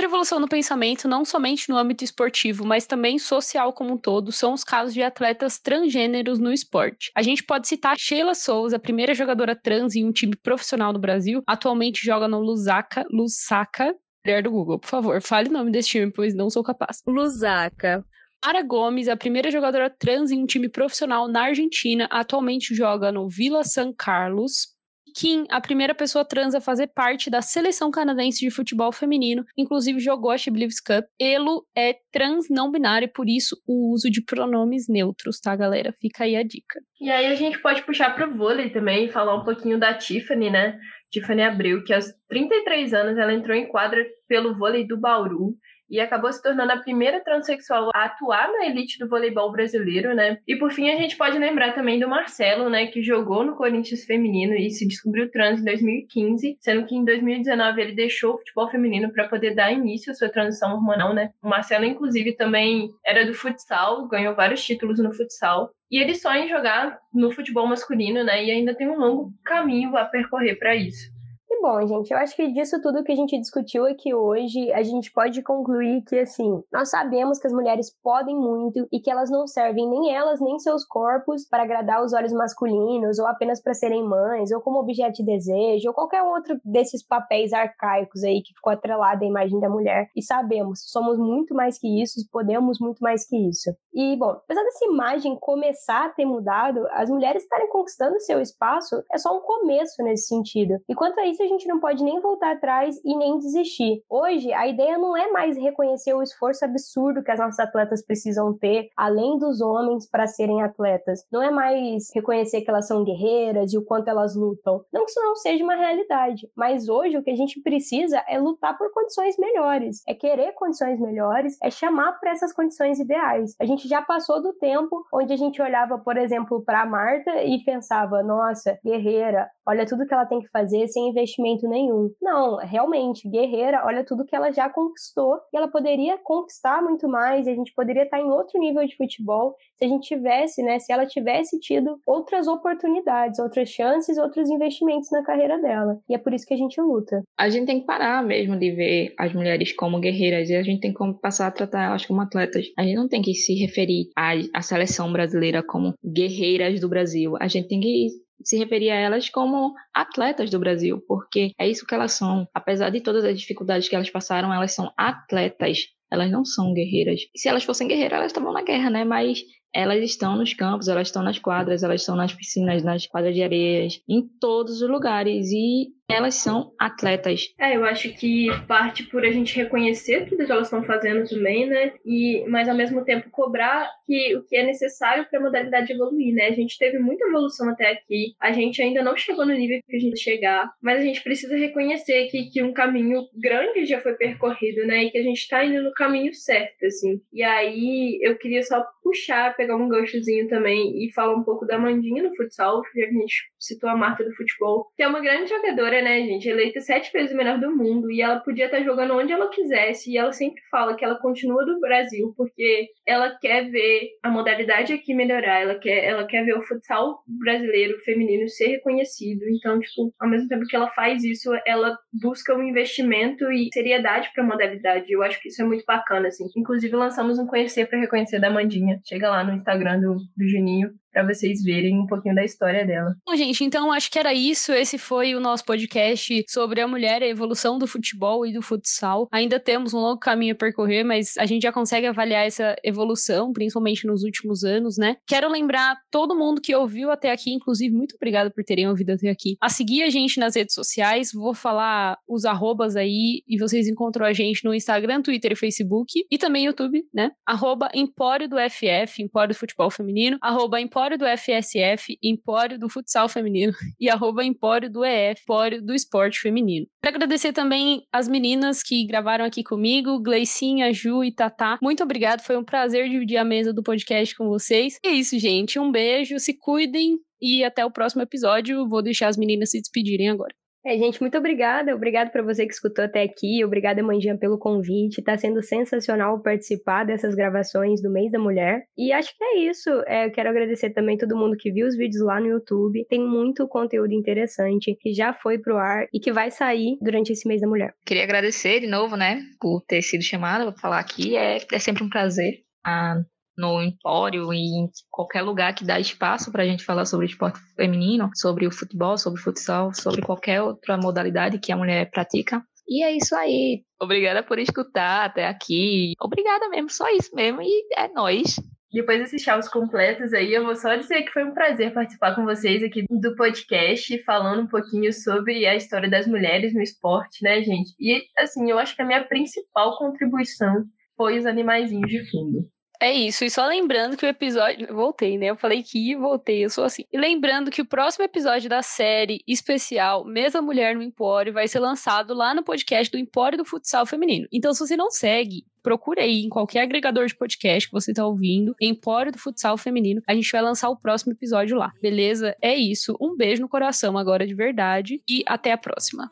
Outra 0.00 0.06
evolução 0.06 0.40
no 0.40 0.48
pensamento, 0.48 1.06
não 1.06 1.26
somente 1.26 1.68
no 1.68 1.76
âmbito 1.76 2.02
esportivo, 2.02 2.64
mas 2.64 2.86
também 2.86 3.18
social 3.18 3.70
como 3.72 3.92
um 3.92 3.98
todo, 3.98 4.32
são 4.32 4.54
os 4.54 4.64
casos 4.64 4.94
de 4.94 5.02
atletas 5.02 5.58
transgêneros 5.58 6.38
no 6.38 6.50
esporte. 6.50 7.10
A 7.14 7.20
gente 7.20 7.42
pode 7.42 7.68
citar 7.68 7.98
Sheila 7.98 8.34
Souza, 8.34 8.76
a 8.76 8.80
primeira 8.80 9.12
jogadora 9.12 9.54
trans 9.54 9.94
em 9.94 10.06
um 10.06 10.12
time 10.12 10.34
profissional 10.36 10.92
no 10.92 10.98
Brasil, 10.98 11.42
atualmente 11.46 12.02
joga 12.02 12.26
no 12.26 12.38
Lusaka, 12.38 13.04
Lusaka, 13.10 13.94
mulher 14.24 14.42
do 14.42 14.50
Google, 14.50 14.78
por 14.78 14.88
favor, 14.88 15.20
fale 15.20 15.50
o 15.50 15.52
nome 15.52 15.70
desse 15.70 15.90
time, 15.90 16.10
pois 16.10 16.34
não 16.34 16.48
sou 16.48 16.62
capaz. 16.62 17.02
Lusaka. 17.06 18.02
Mara 18.44 18.62
Gomes, 18.62 19.06
a 19.06 19.16
primeira 19.16 19.50
jogadora 19.50 19.90
trans 19.90 20.30
em 20.30 20.42
um 20.42 20.46
time 20.46 20.66
profissional 20.66 21.28
na 21.28 21.42
Argentina, 21.42 22.08
atualmente 22.10 22.74
joga 22.74 23.12
no 23.12 23.28
Vila 23.28 23.62
San 23.64 23.92
Carlos. 23.92 24.68
Kim, 25.14 25.44
a 25.50 25.60
primeira 25.60 25.94
pessoa 25.94 26.24
trans 26.24 26.54
a 26.54 26.60
fazer 26.60 26.86
parte 26.86 27.28
da 27.28 27.42
seleção 27.42 27.90
canadense 27.90 28.40
de 28.40 28.50
futebol 28.50 28.92
feminino, 28.92 29.44
inclusive 29.58 30.00
jogou 30.00 30.30
a 30.30 30.38
She 30.38 30.50
Believes 30.50 30.80
Cup. 30.80 31.04
Elo 31.20 31.66
é 31.76 31.96
trans 32.10 32.46
não 32.48 32.70
binário, 32.70 33.10
por 33.12 33.28
isso 33.28 33.60
o 33.66 33.92
uso 33.92 34.10
de 34.10 34.24
pronomes 34.24 34.88
neutros, 34.88 35.38
tá, 35.38 35.54
galera? 35.54 35.92
Fica 36.00 36.24
aí 36.24 36.34
a 36.34 36.42
dica. 36.42 36.80
E 36.98 37.10
aí 37.10 37.26
a 37.26 37.34
gente 37.34 37.60
pode 37.60 37.82
puxar 37.82 38.14
pro 38.14 38.32
vôlei 38.32 38.70
também 38.70 39.04
e 39.04 39.12
falar 39.12 39.34
um 39.34 39.44
pouquinho 39.44 39.78
da 39.78 39.92
Tiffany, 39.92 40.48
né? 40.48 40.78
Tiffany 41.10 41.42
Abreu, 41.42 41.84
que 41.84 41.92
aos 41.92 42.06
33 42.28 42.94
anos 42.94 43.18
ela 43.18 43.34
entrou 43.34 43.54
em 43.54 43.66
quadra 43.66 44.02
pelo 44.28 44.54
vôlei 44.54 44.86
do 44.86 44.98
Bauru 44.98 45.56
e 45.90 46.00
acabou 46.00 46.32
se 46.32 46.42
tornando 46.42 46.72
a 46.72 46.78
primeira 46.78 47.22
transexual 47.22 47.90
a 47.94 48.04
atuar 48.04 48.50
na 48.52 48.66
elite 48.66 48.98
do 48.98 49.08
voleibol 49.08 49.50
brasileiro, 49.50 50.14
né? 50.14 50.38
E 50.46 50.56
por 50.56 50.70
fim 50.70 50.90
a 50.90 50.96
gente 50.96 51.16
pode 51.16 51.38
lembrar 51.38 51.74
também 51.74 51.98
do 51.98 52.08
Marcelo, 52.08 52.70
né, 52.70 52.86
que 52.86 53.02
jogou 53.02 53.44
no 53.44 53.56
Corinthians 53.56 54.04
feminino 54.04 54.54
e 54.54 54.70
se 54.70 54.86
descobriu 54.86 55.30
trans 55.30 55.60
em 55.60 55.64
2015, 55.64 56.56
sendo 56.60 56.86
que 56.86 56.94
em 56.94 57.04
2019 57.04 57.80
ele 57.80 57.92
deixou 57.92 58.34
o 58.34 58.38
futebol 58.38 58.68
feminino 58.68 59.12
para 59.12 59.28
poder 59.28 59.54
dar 59.54 59.72
início 59.72 60.12
à 60.12 60.14
sua 60.14 60.28
transição 60.28 60.74
hormonal, 60.74 61.12
né? 61.12 61.30
O 61.42 61.48
Marcelo 61.48 61.84
inclusive 61.84 62.36
também 62.36 62.88
era 63.04 63.26
do 63.26 63.34
futsal, 63.34 64.06
ganhou 64.08 64.34
vários 64.34 64.64
títulos 64.64 64.98
no 64.98 65.12
futsal. 65.12 65.70
E 65.90 66.00
ele 66.00 66.14
sonha 66.14 66.44
em 66.44 66.48
jogar 66.48 66.98
no 67.12 67.32
futebol 67.32 67.66
masculino, 67.66 68.22
né? 68.22 68.44
E 68.44 68.50
ainda 68.50 68.74
tem 68.74 68.88
um 68.88 68.98
longo 68.98 69.32
caminho 69.44 69.96
a 69.96 70.04
percorrer 70.04 70.56
para 70.56 70.76
isso. 70.76 71.10
E 71.52 71.60
bom, 71.60 71.84
gente, 71.84 72.12
eu 72.12 72.16
acho 72.16 72.36
que 72.36 72.46
disso 72.52 72.80
tudo 72.80 73.02
que 73.02 73.10
a 73.10 73.16
gente 73.16 73.36
discutiu 73.36 73.84
aqui 73.84 74.14
hoje, 74.14 74.72
a 74.72 74.84
gente 74.84 75.12
pode 75.12 75.42
concluir 75.42 76.00
que, 76.02 76.16
assim, 76.16 76.62
nós 76.72 76.90
sabemos 76.90 77.40
que 77.40 77.46
as 77.48 77.52
mulheres 77.52 77.90
podem 78.04 78.36
muito 78.36 78.86
e 78.92 79.00
que 79.00 79.10
elas 79.10 79.28
não 79.28 79.48
servem 79.48 79.88
nem 79.90 80.14
elas 80.14 80.40
nem 80.40 80.60
seus 80.60 80.84
corpos 80.84 81.44
para 81.48 81.64
agradar 81.64 82.04
os 82.04 82.12
olhos 82.12 82.32
masculinos 82.32 83.18
ou 83.18 83.26
apenas 83.26 83.60
para 83.60 83.74
serem 83.74 84.04
mães 84.04 84.52
ou 84.52 84.60
como 84.60 84.78
objeto 84.78 85.14
de 85.14 85.24
desejo 85.24 85.88
ou 85.88 85.94
qualquer 85.94 86.22
outro 86.22 86.56
desses 86.64 87.04
papéis 87.04 87.52
arcaicos 87.52 88.22
aí 88.22 88.42
que 88.42 88.54
ficou 88.54 88.72
atrelado 88.72 89.24
à 89.24 89.26
imagem 89.26 89.58
da 89.58 89.68
mulher. 89.68 90.08
E 90.14 90.22
sabemos, 90.22 90.84
somos 90.86 91.18
muito 91.18 91.52
mais 91.52 91.80
que 91.80 92.00
isso, 92.00 92.20
podemos 92.30 92.78
muito 92.78 93.00
mais 93.00 93.26
que 93.26 93.36
isso. 93.36 93.74
E, 93.92 94.16
bom, 94.16 94.30
apesar 94.30 94.62
dessa 94.62 94.84
imagem 94.84 95.36
começar 95.40 96.06
a 96.06 96.10
ter 96.10 96.24
mudado, 96.24 96.86
as 96.92 97.10
mulheres 97.10 97.42
estarem 97.42 97.68
conquistando 97.68 98.20
seu 98.20 98.40
espaço 98.40 99.02
é 99.12 99.18
só 99.18 99.36
um 99.36 99.40
começo 99.40 100.00
nesse 100.04 100.28
sentido. 100.28 100.74
E 100.88 100.94
quanto 100.94 101.18
a 101.18 101.39
isso, 101.40 101.42
a 101.42 101.46
gente 101.46 101.66
não 101.66 101.80
pode 101.80 102.04
nem 102.04 102.20
voltar 102.20 102.52
atrás 102.52 103.00
e 103.04 103.16
nem 103.16 103.38
desistir. 103.38 104.02
Hoje, 104.08 104.52
a 104.52 104.66
ideia 104.66 104.98
não 104.98 105.16
é 105.16 105.30
mais 105.30 105.56
reconhecer 105.56 106.14
o 106.14 106.22
esforço 106.22 106.64
absurdo 106.64 107.22
que 107.22 107.30
as 107.30 107.38
nossas 107.38 107.58
atletas 107.58 108.04
precisam 108.04 108.56
ter, 108.56 108.88
além 108.96 109.38
dos 109.38 109.60
homens, 109.60 110.08
para 110.08 110.26
serem 110.26 110.62
atletas. 110.62 111.24
Não 111.32 111.42
é 111.42 111.50
mais 111.50 112.08
reconhecer 112.14 112.60
que 112.62 112.70
elas 112.70 112.86
são 112.86 113.04
guerreiras 113.04 113.72
e 113.72 113.78
o 113.78 113.84
quanto 113.84 114.08
elas 114.08 114.36
lutam. 114.36 114.84
Não 114.92 115.04
que 115.04 115.10
isso 115.10 115.20
não 115.20 115.34
seja 115.34 115.64
uma 115.64 115.74
realidade, 115.74 116.48
mas 116.56 116.88
hoje 116.88 117.16
o 117.16 117.22
que 117.22 117.30
a 117.30 117.36
gente 117.36 117.60
precisa 117.60 118.22
é 118.28 118.38
lutar 118.38 118.76
por 118.76 118.92
condições 118.92 119.36
melhores, 119.38 120.02
é 120.06 120.14
querer 120.14 120.52
condições 120.52 121.00
melhores, 121.00 121.56
é 121.62 121.70
chamar 121.70 122.12
para 122.20 122.30
essas 122.30 122.52
condições 122.52 122.98
ideais. 122.98 123.54
A 123.60 123.64
gente 123.64 123.88
já 123.88 124.02
passou 124.02 124.42
do 124.42 124.52
tempo 124.54 125.04
onde 125.12 125.32
a 125.32 125.36
gente 125.36 125.60
olhava, 125.62 125.98
por 125.98 126.16
exemplo, 126.16 126.62
para 126.64 126.86
Marta 126.86 127.42
e 127.42 127.62
pensava: 127.64 128.22
nossa, 128.22 128.78
guerreira, 128.84 129.48
olha 129.66 129.86
tudo 129.86 130.06
que 130.06 130.12
ela 130.12 130.26
tem 130.26 130.40
que 130.40 130.48
fazer 130.48 130.88
sem 130.88 131.08
investimento 131.30 131.68
nenhum. 131.68 132.10
Não, 132.20 132.56
realmente, 132.56 133.28
guerreira, 133.28 133.82
olha 133.84 134.04
tudo 134.04 134.24
que 134.24 134.34
ela 134.34 134.50
já 134.50 134.68
conquistou 134.68 135.38
e 135.52 135.56
ela 135.56 135.68
poderia 135.68 136.18
conquistar 136.18 136.82
muito 136.82 137.08
mais 137.08 137.46
e 137.46 137.50
a 137.50 137.54
gente 137.54 137.72
poderia 137.74 138.04
estar 138.04 138.20
em 138.20 138.30
outro 138.30 138.58
nível 138.58 138.86
de 138.86 138.96
futebol 138.96 139.54
se 139.76 139.84
a 139.84 139.88
gente 139.88 140.08
tivesse, 140.08 140.62
né, 140.62 140.78
se 140.78 140.92
ela 140.92 141.06
tivesse 141.06 141.58
tido 141.58 141.98
outras 142.06 142.46
oportunidades, 142.46 143.38
outras 143.38 143.68
chances, 143.68 144.18
outros 144.18 144.50
investimentos 144.50 145.10
na 145.10 145.22
carreira 145.22 145.58
dela. 145.58 145.98
E 146.08 146.14
é 146.14 146.18
por 146.18 146.34
isso 146.34 146.46
que 146.46 146.54
a 146.54 146.56
gente 146.56 146.80
luta. 146.80 147.22
A 147.38 147.48
gente 147.48 147.66
tem 147.66 147.80
que 147.80 147.86
parar 147.86 148.22
mesmo 148.22 148.58
de 148.58 148.70
ver 148.72 149.14
as 149.18 149.32
mulheres 149.32 149.72
como 149.72 150.00
guerreiras 150.00 150.50
e 150.50 150.56
a 150.56 150.62
gente 150.62 150.80
tem 150.80 150.92
que 150.92 151.20
passar 151.20 151.46
a 151.46 151.50
tratar 151.50 151.84
elas 151.84 152.04
como 152.04 152.20
atletas. 152.20 152.66
A 152.78 152.82
gente 152.82 152.96
não 152.96 153.08
tem 153.08 153.22
que 153.22 153.34
se 153.34 153.54
referir 153.54 154.10
à, 154.16 154.32
à 154.54 154.62
seleção 154.62 155.12
brasileira 155.12 155.62
como 155.62 155.94
guerreiras 156.04 156.80
do 156.80 156.88
Brasil. 156.88 157.34
A 157.40 157.48
gente 157.48 157.68
tem 157.68 157.80
que 157.80 158.08
se 158.42 158.58
referir 158.58 158.90
a 158.90 158.96
elas 158.96 159.28
como 159.28 159.74
atletas 159.94 160.50
do 160.50 160.58
Brasil, 160.58 161.02
porque 161.06 161.52
é 161.58 161.68
isso 161.68 161.86
que 161.86 161.94
elas 161.94 162.12
são. 162.12 162.46
Apesar 162.54 162.90
de 162.90 163.00
todas 163.00 163.24
as 163.24 163.38
dificuldades 163.38 163.88
que 163.88 163.94
elas 163.94 164.10
passaram, 164.10 164.52
elas 164.52 164.72
são 164.72 164.92
atletas. 164.96 165.86
Elas 166.10 166.30
não 166.30 166.44
são 166.44 166.74
guerreiras. 166.74 167.20
Se 167.36 167.48
elas 167.48 167.62
fossem 167.62 167.86
guerreiras, 167.86 168.18
elas 168.18 168.26
estavam 168.32 168.52
na 168.52 168.62
guerra, 168.62 168.90
né? 168.90 169.04
Mas 169.04 169.44
elas 169.72 170.02
estão 170.02 170.36
nos 170.36 170.52
campos, 170.52 170.88
elas 170.88 171.08
estão 171.08 171.22
nas 171.22 171.38
quadras, 171.38 171.82
elas 171.82 172.00
estão 172.00 172.16
nas 172.16 172.34
piscinas, 172.34 172.82
nas 172.82 173.06
quadras 173.06 173.34
de 173.34 173.42
areias, 173.42 174.00
em 174.08 174.26
todos 174.40 174.82
os 174.82 174.88
lugares. 174.88 175.50
E 175.52 175.88
elas 176.12 176.34
são 176.34 176.72
atletas. 176.78 177.54
É, 177.58 177.76
eu 177.76 177.84
acho 177.84 178.10
que 178.14 178.48
parte 178.66 179.04
por 179.04 179.24
a 179.24 179.30
gente 179.30 179.56
reconhecer 179.56 180.26
tudo 180.26 180.44
que 180.44 180.52
elas 180.52 180.66
estão 180.66 180.82
fazendo 180.82 181.28
também, 181.28 181.66
né? 181.66 181.92
E, 182.04 182.44
mas 182.48 182.68
ao 182.68 182.74
mesmo 182.74 183.04
tempo 183.04 183.30
cobrar 183.30 183.88
que 184.06 184.36
o 184.36 184.42
que 184.42 184.56
é 184.56 184.64
necessário 184.64 185.26
para 185.28 185.38
a 185.38 185.42
modalidade 185.42 185.92
evoluir, 185.92 186.34
né? 186.34 186.46
A 186.46 186.52
gente 186.52 186.78
teve 186.78 186.98
muita 186.98 187.26
evolução 187.26 187.68
até 187.68 187.92
aqui, 187.92 188.34
a 188.40 188.52
gente 188.52 188.82
ainda 188.82 189.02
não 189.02 189.16
chegou 189.16 189.46
no 189.46 189.52
nível 189.52 189.80
que 189.86 189.96
a 189.96 190.00
gente 190.00 190.18
chegar, 190.18 190.70
mas 190.82 191.00
a 191.00 191.04
gente 191.04 191.22
precisa 191.22 191.56
reconhecer 191.56 192.28
que, 192.28 192.50
que 192.50 192.62
um 192.62 192.72
caminho 192.72 193.22
grande 193.34 193.86
já 193.86 194.00
foi 194.00 194.14
percorrido, 194.14 194.86
né? 194.86 195.04
E 195.04 195.10
que 195.10 195.18
a 195.18 195.22
gente 195.22 195.38
está 195.38 195.64
indo 195.64 195.82
no 195.82 195.92
caminho 195.92 196.34
certo, 196.34 196.86
assim. 196.86 197.20
E 197.32 197.42
aí 197.42 198.18
eu 198.22 198.36
queria 198.36 198.62
só 198.62 198.84
puxar, 199.02 199.56
pegar 199.56 199.76
um 199.76 199.88
ganchozinho 199.88 200.48
também 200.48 201.04
e 201.04 201.12
falar 201.12 201.34
um 201.34 201.42
pouco 201.42 201.66
da 201.66 201.78
Mandinha 201.78 202.22
no 202.22 202.34
futsal, 202.34 202.82
já 202.94 203.06
que 203.06 203.16
a 203.16 203.20
gente 203.20 203.50
citou 203.58 203.88
a 203.88 203.96
Marta 203.96 204.24
do 204.24 204.34
futebol, 204.34 204.90
que 204.96 205.02
é 205.02 205.08
uma 205.08 205.20
grande 205.20 205.50
jogadora 205.50 205.99
né, 206.02 206.20
gente? 206.22 206.48
Eleita 206.48 206.80
sete 206.80 207.12
vezes 207.12 207.32
o 207.32 207.36
melhor 207.36 207.58
do 207.58 207.74
mundo 207.74 208.10
e 208.10 208.20
ela 208.20 208.40
podia 208.40 208.66
estar 208.66 208.82
jogando 208.82 209.14
onde 209.14 209.32
ela 209.32 209.48
quisesse. 209.48 210.10
E 210.10 210.18
ela 210.18 210.32
sempre 210.32 210.62
fala 210.70 210.96
que 210.96 211.04
ela 211.04 211.18
continua 211.20 211.64
do 211.64 211.80
Brasil 211.80 212.32
porque 212.36 212.88
ela 213.06 213.36
quer 213.40 213.70
ver 213.70 214.10
a 214.22 214.30
modalidade 214.30 214.92
aqui 214.92 215.14
melhorar. 215.14 215.60
Ela 215.62 215.78
quer, 215.78 216.04
ela 216.04 216.26
quer 216.26 216.44
ver 216.44 216.56
o 216.56 216.62
futsal 216.62 217.22
brasileiro 217.26 217.98
feminino 218.00 218.48
ser 218.48 218.68
reconhecido. 218.68 219.42
Então, 219.48 219.78
tipo, 219.80 220.12
ao 220.20 220.28
mesmo 220.28 220.48
tempo 220.48 220.66
que 220.66 220.76
ela 220.76 220.90
faz 220.90 221.22
isso, 221.24 221.50
ela 221.66 221.96
busca 222.20 222.54
um 222.54 222.62
investimento 222.62 223.50
e 223.50 223.68
seriedade 223.72 224.30
para 224.34 224.44
a 224.44 224.46
modalidade. 224.46 225.10
Eu 225.10 225.22
acho 225.22 225.40
que 225.40 225.48
isso 225.48 225.62
é 225.62 225.64
muito 225.64 225.84
bacana, 225.86 226.28
assim. 226.28 226.44
Inclusive, 226.56 226.94
lançamos 226.94 227.38
um 227.38 227.46
conhecer 227.46 227.86
para 227.86 228.00
reconhecer 228.00 228.40
da 228.40 228.50
Mandinha. 228.50 229.00
Chega 229.06 229.30
lá 229.30 229.44
no 229.44 229.54
Instagram 229.54 230.00
do, 230.00 230.14
do 230.14 230.48
Juninho 230.48 230.90
para 231.12 231.26
vocês 231.26 231.62
verem 231.62 231.98
um 231.98 232.06
pouquinho 232.06 232.34
da 232.34 232.44
história 232.44 232.86
dela. 232.86 233.14
Bom, 233.26 233.36
gente, 233.36 233.64
então 233.64 233.92
acho 233.92 234.10
que 234.10 234.18
era 234.18 234.32
isso. 234.32 234.72
Esse 234.72 234.98
foi 234.98 235.34
o 235.34 235.40
nosso 235.40 235.64
podcast 235.64 236.44
sobre 236.48 236.80
a 236.80 236.88
mulher, 236.88 237.22
a 237.22 237.26
evolução 237.26 237.78
do 237.78 237.86
futebol 237.86 238.46
e 238.46 238.52
do 238.52 238.62
futsal. 238.62 239.28
Ainda 239.32 239.58
temos 239.58 239.92
um 239.92 239.98
longo 239.98 240.18
caminho 240.18 240.54
a 240.54 240.56
percorrer, 240.56 241.04
mas 241.04 241.36
a 241.38 241.46
gente 241.46 241.62
já 241.62 241.72
consegue 241.72 242.06
avaliar 242.06 242.46
essa 242.46 242.76
evolução, 242.84 243.52
principalmente 243.52 244.06
nos 244.06 244.22
últimos 244.22 244.64
anos, 244.64 244.96
né? 244.96 245.16
Quero 245.26 245.48
lembrar 245.48 245.96
todo 246.10 246.36
mundo 246.36 246.60
que 246.60 246.74
ouviu 246.74 247.10
até 247.10 247.32
aqui, 247.32 247.52
inclusive, 247.52 247.94
muito 247.94 248.14
obrigada 248.16 248.50
por 248.50 248.62
terem 248.64 248.88
ouvido 248.88 249.10
até 249.10 249.28
aqui, 249.28 249.56
a 249.60 249.68
seguir 249.68 250.02
a 250.02 250.10
gente 250.10 250.38
nas 250.38 250.54
redes 250.54 250.74
sociais. 250.74 251.30
Vou 251.32 251.54
falar 251.54 252.18
os 252.28 252.44
arrobas 252.44 252.96
aí 252.96 253.42
e 253.48 253.58
vocês 253.58 253.88
encontram 253.88 254.26
a 254.26 254.32
gente 254.32 254.64
no 254.64 254.74
Instagram, 254.74 255.22
Twitter 255.22 255.52
e 255.52 255.56
Facebook 255.56 256.24
e 256.30 256.38
também 256.38 256.66
YouTube, 256.66 257.04
né? 257.12 257.30
Arroba 257.46 257.88
Empório 257.94 258.48
do 258.48 258.56
FF, 258.56 259.22
Empório 259.22 259.54
do 259.54 259.58
Futebol 259.58 259.90
Feminino, 259.90 260.38
arroba 260.40 260.80
Empório 260.80 260.99
do 261.18 261.24
FSF, 261.24 262.18
Empório 262.22 262.78
do 262.78 262.88
Futsal 262.88 263.28
Feminino 263.28 263.72
e 263.98 264.08
arroba 264.08 264.44
Empório 264.44 264.90
do 264.90 265.04
EF, 265.04 265.42
Empório 265.42 265.82
do 265.82 265.94
Esporte 265.94 266.40
Feminino. 266.40 266.86
Quero 267.02 267.16
agradecer 267.16 267.52
também 267.52 268.02
as 268.12 268.28
meninas 268.28 268.82
que 268.82 269.04
gravaram 269.06 269.44
aqui 269.44 269.62
comigo, 269.62 270.20
Gleicinha, 270.20 270.92
Ju 270.92 271.24
e 271.24 271.32
Tatá. 271.32 271.78
Muito 271.82 272.02
obrigado, 272.02 272.42
foi 272.42 272.56
um 272.56 272.64
prazer 272.64 273.08
dividir 273.08 273.38
a 273.38 273.44
mesa 273.44 273.72
do 273.72 273.82
podcast 273.82 274.36
com 274.36 274.48
vocês. 274.48 274.98
É 275.04 275.10
isso, 275.10 275.38
gente. 275.38 275.78
Um 275.78 275.90
beijo, 275.90 276.38
se 276.38 276.54
cuidem 276.54 277.18
e 277.40 277.64
até 277.64 277.84
o 277.84 277.90
próximo 277.90 278.22
episódio. 278.22 278.86
Vou 278.88 279.02
deixar 279.02 279.28
as 279.28 279.36
meninas 279.36 279.70
se 279.70 279.80
despedirem 279.80 280.28
agora. 280.28 280.59
É, 280.84 280.96
gente, 280.96 281.20
muito 281.20 281.36
obrigada. 281.36 281.94
Obrigado 281.94 282.30
para 282.30 282.42
você 282.42 282.66
que 282.66 282.72
escutou 282.72 283.04
até 283.04 283.22
aqui. 283.22 283.64
Obrigada, 283.64 284.02
Mandinha, 284.02 284.36
pelo 284.36 284.58
convite. 284.58 285.22
Tá 285.22 285.36
sendo 285.36 285.62
sensacional 285.62 286.40
participar 286.40 287.04
dessas 287.04 287.34
gravações 287.34 288.00
do 288.00 288.10
Mês 288.10 288.32
da 288.32 288.38
Mulher. 288.38 288.84
E 288.96 289.12
acho 289.12 289.36
que 289.36 289.44
é 289.44 289.58
isso. 289.58 289.90
É, 290.06 290.26
eu 290.26 290.32
quero 290.32 290.48
agradecer 290.48 290.90
também 290.90 291.18
todo 291.18 291.36
mundo 291.36 291.56
que 291.56 291.70
viu 291.70 291.86
os 291.86 291.96
vídeos 291.96 292.22
lá 292.22 292.40
no 292.40 292.46
YouTube. 292.46 293.04
Tem 293.08 293.20
muito 293.20 293.68
conteúdo 293.68 294.12
interessante 294.12 294.96
que 294.98 295.12
já 295.12 295.34
foi 295.34 295.58
pro 295.58 295.76
ar 295.76 296.06
e 296.12 296.18
que 296.18 296.32
vai 296.32 296.50
sair 296.50 296.96
durante 297.00 297.32
esse 297.32 297.46
Mês 297.46 297.60
da 297.60 297.68
Mulher. 297.68 297.94
Queria 298.06 298.24
agradecer 298.24 298.80
de 298.80 298.86
novo, 298.86 299.16
né, 299.16 299.42
por 299.60 299.82
ter 299.82 300.00
sido 300.02 300.22
chamada 300.22 300.64
para 300.64 300.80
falar 300.80 300.98
aqui. 300.98 301.36
É, 301.36 301.58
é 301.72 301.78
sempre 301.78 302.04
um 302.04 302.08
prazer. 302.08 302.62
Ah, 302.84 303.20
no 303.60 303.82
Empório 303.82 304.52
e 304.52 304.58
em 304.58 304.90
qualquer 305.10 305.42
lugar 305.42 305.74
que 305.74 305.84
dá 305.84 306.00
espaço 306.00 306.50
para 306.50 306.62
a 306.62 306.66
gente 306.66 306.84
falar 306.84 307.04
sobre 307.04 307.26
esporte 307.26 307.60
feminino, 307.76 308.30
sobre 308.34 308.66
o 308.66 308.72
futebol, 308.72 309.18
sobre 309.18 309.38
o 309.38 309.42
futsal, 309.42 309.92
sobre 309.94 310.22
qualquer 310.22 310.62
outra 310.62 310.96
modalidade 310.96 311.58
que 311.58 311.70
a 311.70 311.76
mulher 311.76 312.10
pratica. 312.10 312.62
E 312.88 313.04
é 313.04 313.16
isso 313.16 313.36
aí. 313.36 313.84
Obrigada 314.00 314.42
por 314.42 314.58
escutar 314.58 315.26
até 315.26 315.46
aqui. 315.46 316.14
Obrigada 316.20 316.68
mesmo, 316.70 316.90
só 316.90 317.08
isso 317.10 317.34
mesmo. 317.34 317.62
E 317.62 317.86
é 317.96 318.08
nós. 318.08 318.56
Depois 318.92 319.20
desses 319.20 319.42
shows 319.42 319.68
completos 319.68 320.32
aí, 320.32 320.52
eu 320.52 320.64
vou 320.64 320.74
só 320.74 320.96
dizer 320.96 321.22
que 321.22 321.30
foi 321.30 321.44
um 321.44 321.54
prazer 321.54 321.94
participar 321.94 322.34
com 322.34 322.44
vocês 322.44 322.82
aqui 322.82 323.04
do 323.08 323.36
podcast, 323.36 324.18
falando 324.24 324.62
um 324.62 324.66
pouquinho 324.66 325.12
sobre 325.12 325.64
a 325.64 325.76
história 325.76 326.10
das 326.10 326.26
mulheres 326.26 326.74
no 326.74 326.82
esporte, 326.82 327.44
né, 327.44 327.62
gente? 327.62 327.94
E, 328.00 328.24
assim, 328.36 328.68
eu 328.68 328.80
acho 328.80 328.96
que 328.96 329.02
a 329.02 329.06
minha 329.06 329.22
principal 329.22 329.96
contribuição 329.96 330.84
foi 331.16 331.38
os 331.38 331.46
animaizinhos 331.46 332.10
de 332.10 332.28
fundo. 332.28 332.68
É 333.02 333.14
isso, 333.14 333.46
e 333.46 333.50
só 333.50 333.66
lembrando 333.66 334.14
que 334.14 334.26
o 334.26 334.28
episódio. 334.28 334.94
Voltei, 334.94 335.38
né? 335.38 335.46
Eu 335.46 335.56
falei 335.56 335.82
que 335.82 335.98
ia, 335.98 336.18
voltei, 336.18 336.62
eu 336.62 336.68
sou 336.68 336.84
assim. 336.84 337.04
E 337.10 337.18
lembrando 337.18 337.70
que 337.70 337.80
o 337.80 337.86
próximo 337.86 338.26
episódio 338.26 338.68
da 338.68 338.82
série 338.82 339.42
especial 339.48 340.22
Mesa 340.26 340.60
Mulher 340.60 340.94
no 340.94 341.02
Empório 341.02 341.50
vai 341.50 341.66
ser 341.66 341.78
lançado 341.78 342.34
lá 342.34 342.54
no 342.54 342.62
podcast 342.62 343.10
do 343.10 343.16
Empório 343.16 343.56
do 343.56 343.64
Futsal 343.64 344.04
Feminino. 344.04 344.46
Então, 344.52 344.74
se 344.74 344.80
você 344.80 344.98
não 344.98 345.10
segue, 345.10 345.64
procure 345.82 346.20
aí 346.20 346.42
em 346.42 346.50
qualquer 346.50 346.82
agregador 346.82 347.24
de 347.24 347.34
podcast 347.34 347.88
que 347.88 347.94
você 347.94 348.12
tá 348.12 348.26
ouvindo, 348.26 348.74
Empório 348.78 349.32
do 349.32 349.38
Futsal 349.38 349.78
Feminino. 349.78 350.20
A 350.28 350.34
gente 350.34 350.52
vai 350.52 350.60
lançar 350.60 350.90
o 350.90 350.96
próximo 350.98 351.32
episódio 351.32 351.78
lá, 351.78 351.92
beleza? 352.02 352.54
É 352.60 352.74
isso. 352.76 353.16
Um 353.18 353.34
beijo 353.34 353.62
no 353.62 353.68
coração 353.68 354.18
agora 354.18 354.46
de 354.46 354.54
verdade 354.54 355.22
e 355.26 355.42
até 355.46 355.72
a 355.72 355.78
próxima. 355.78 356.30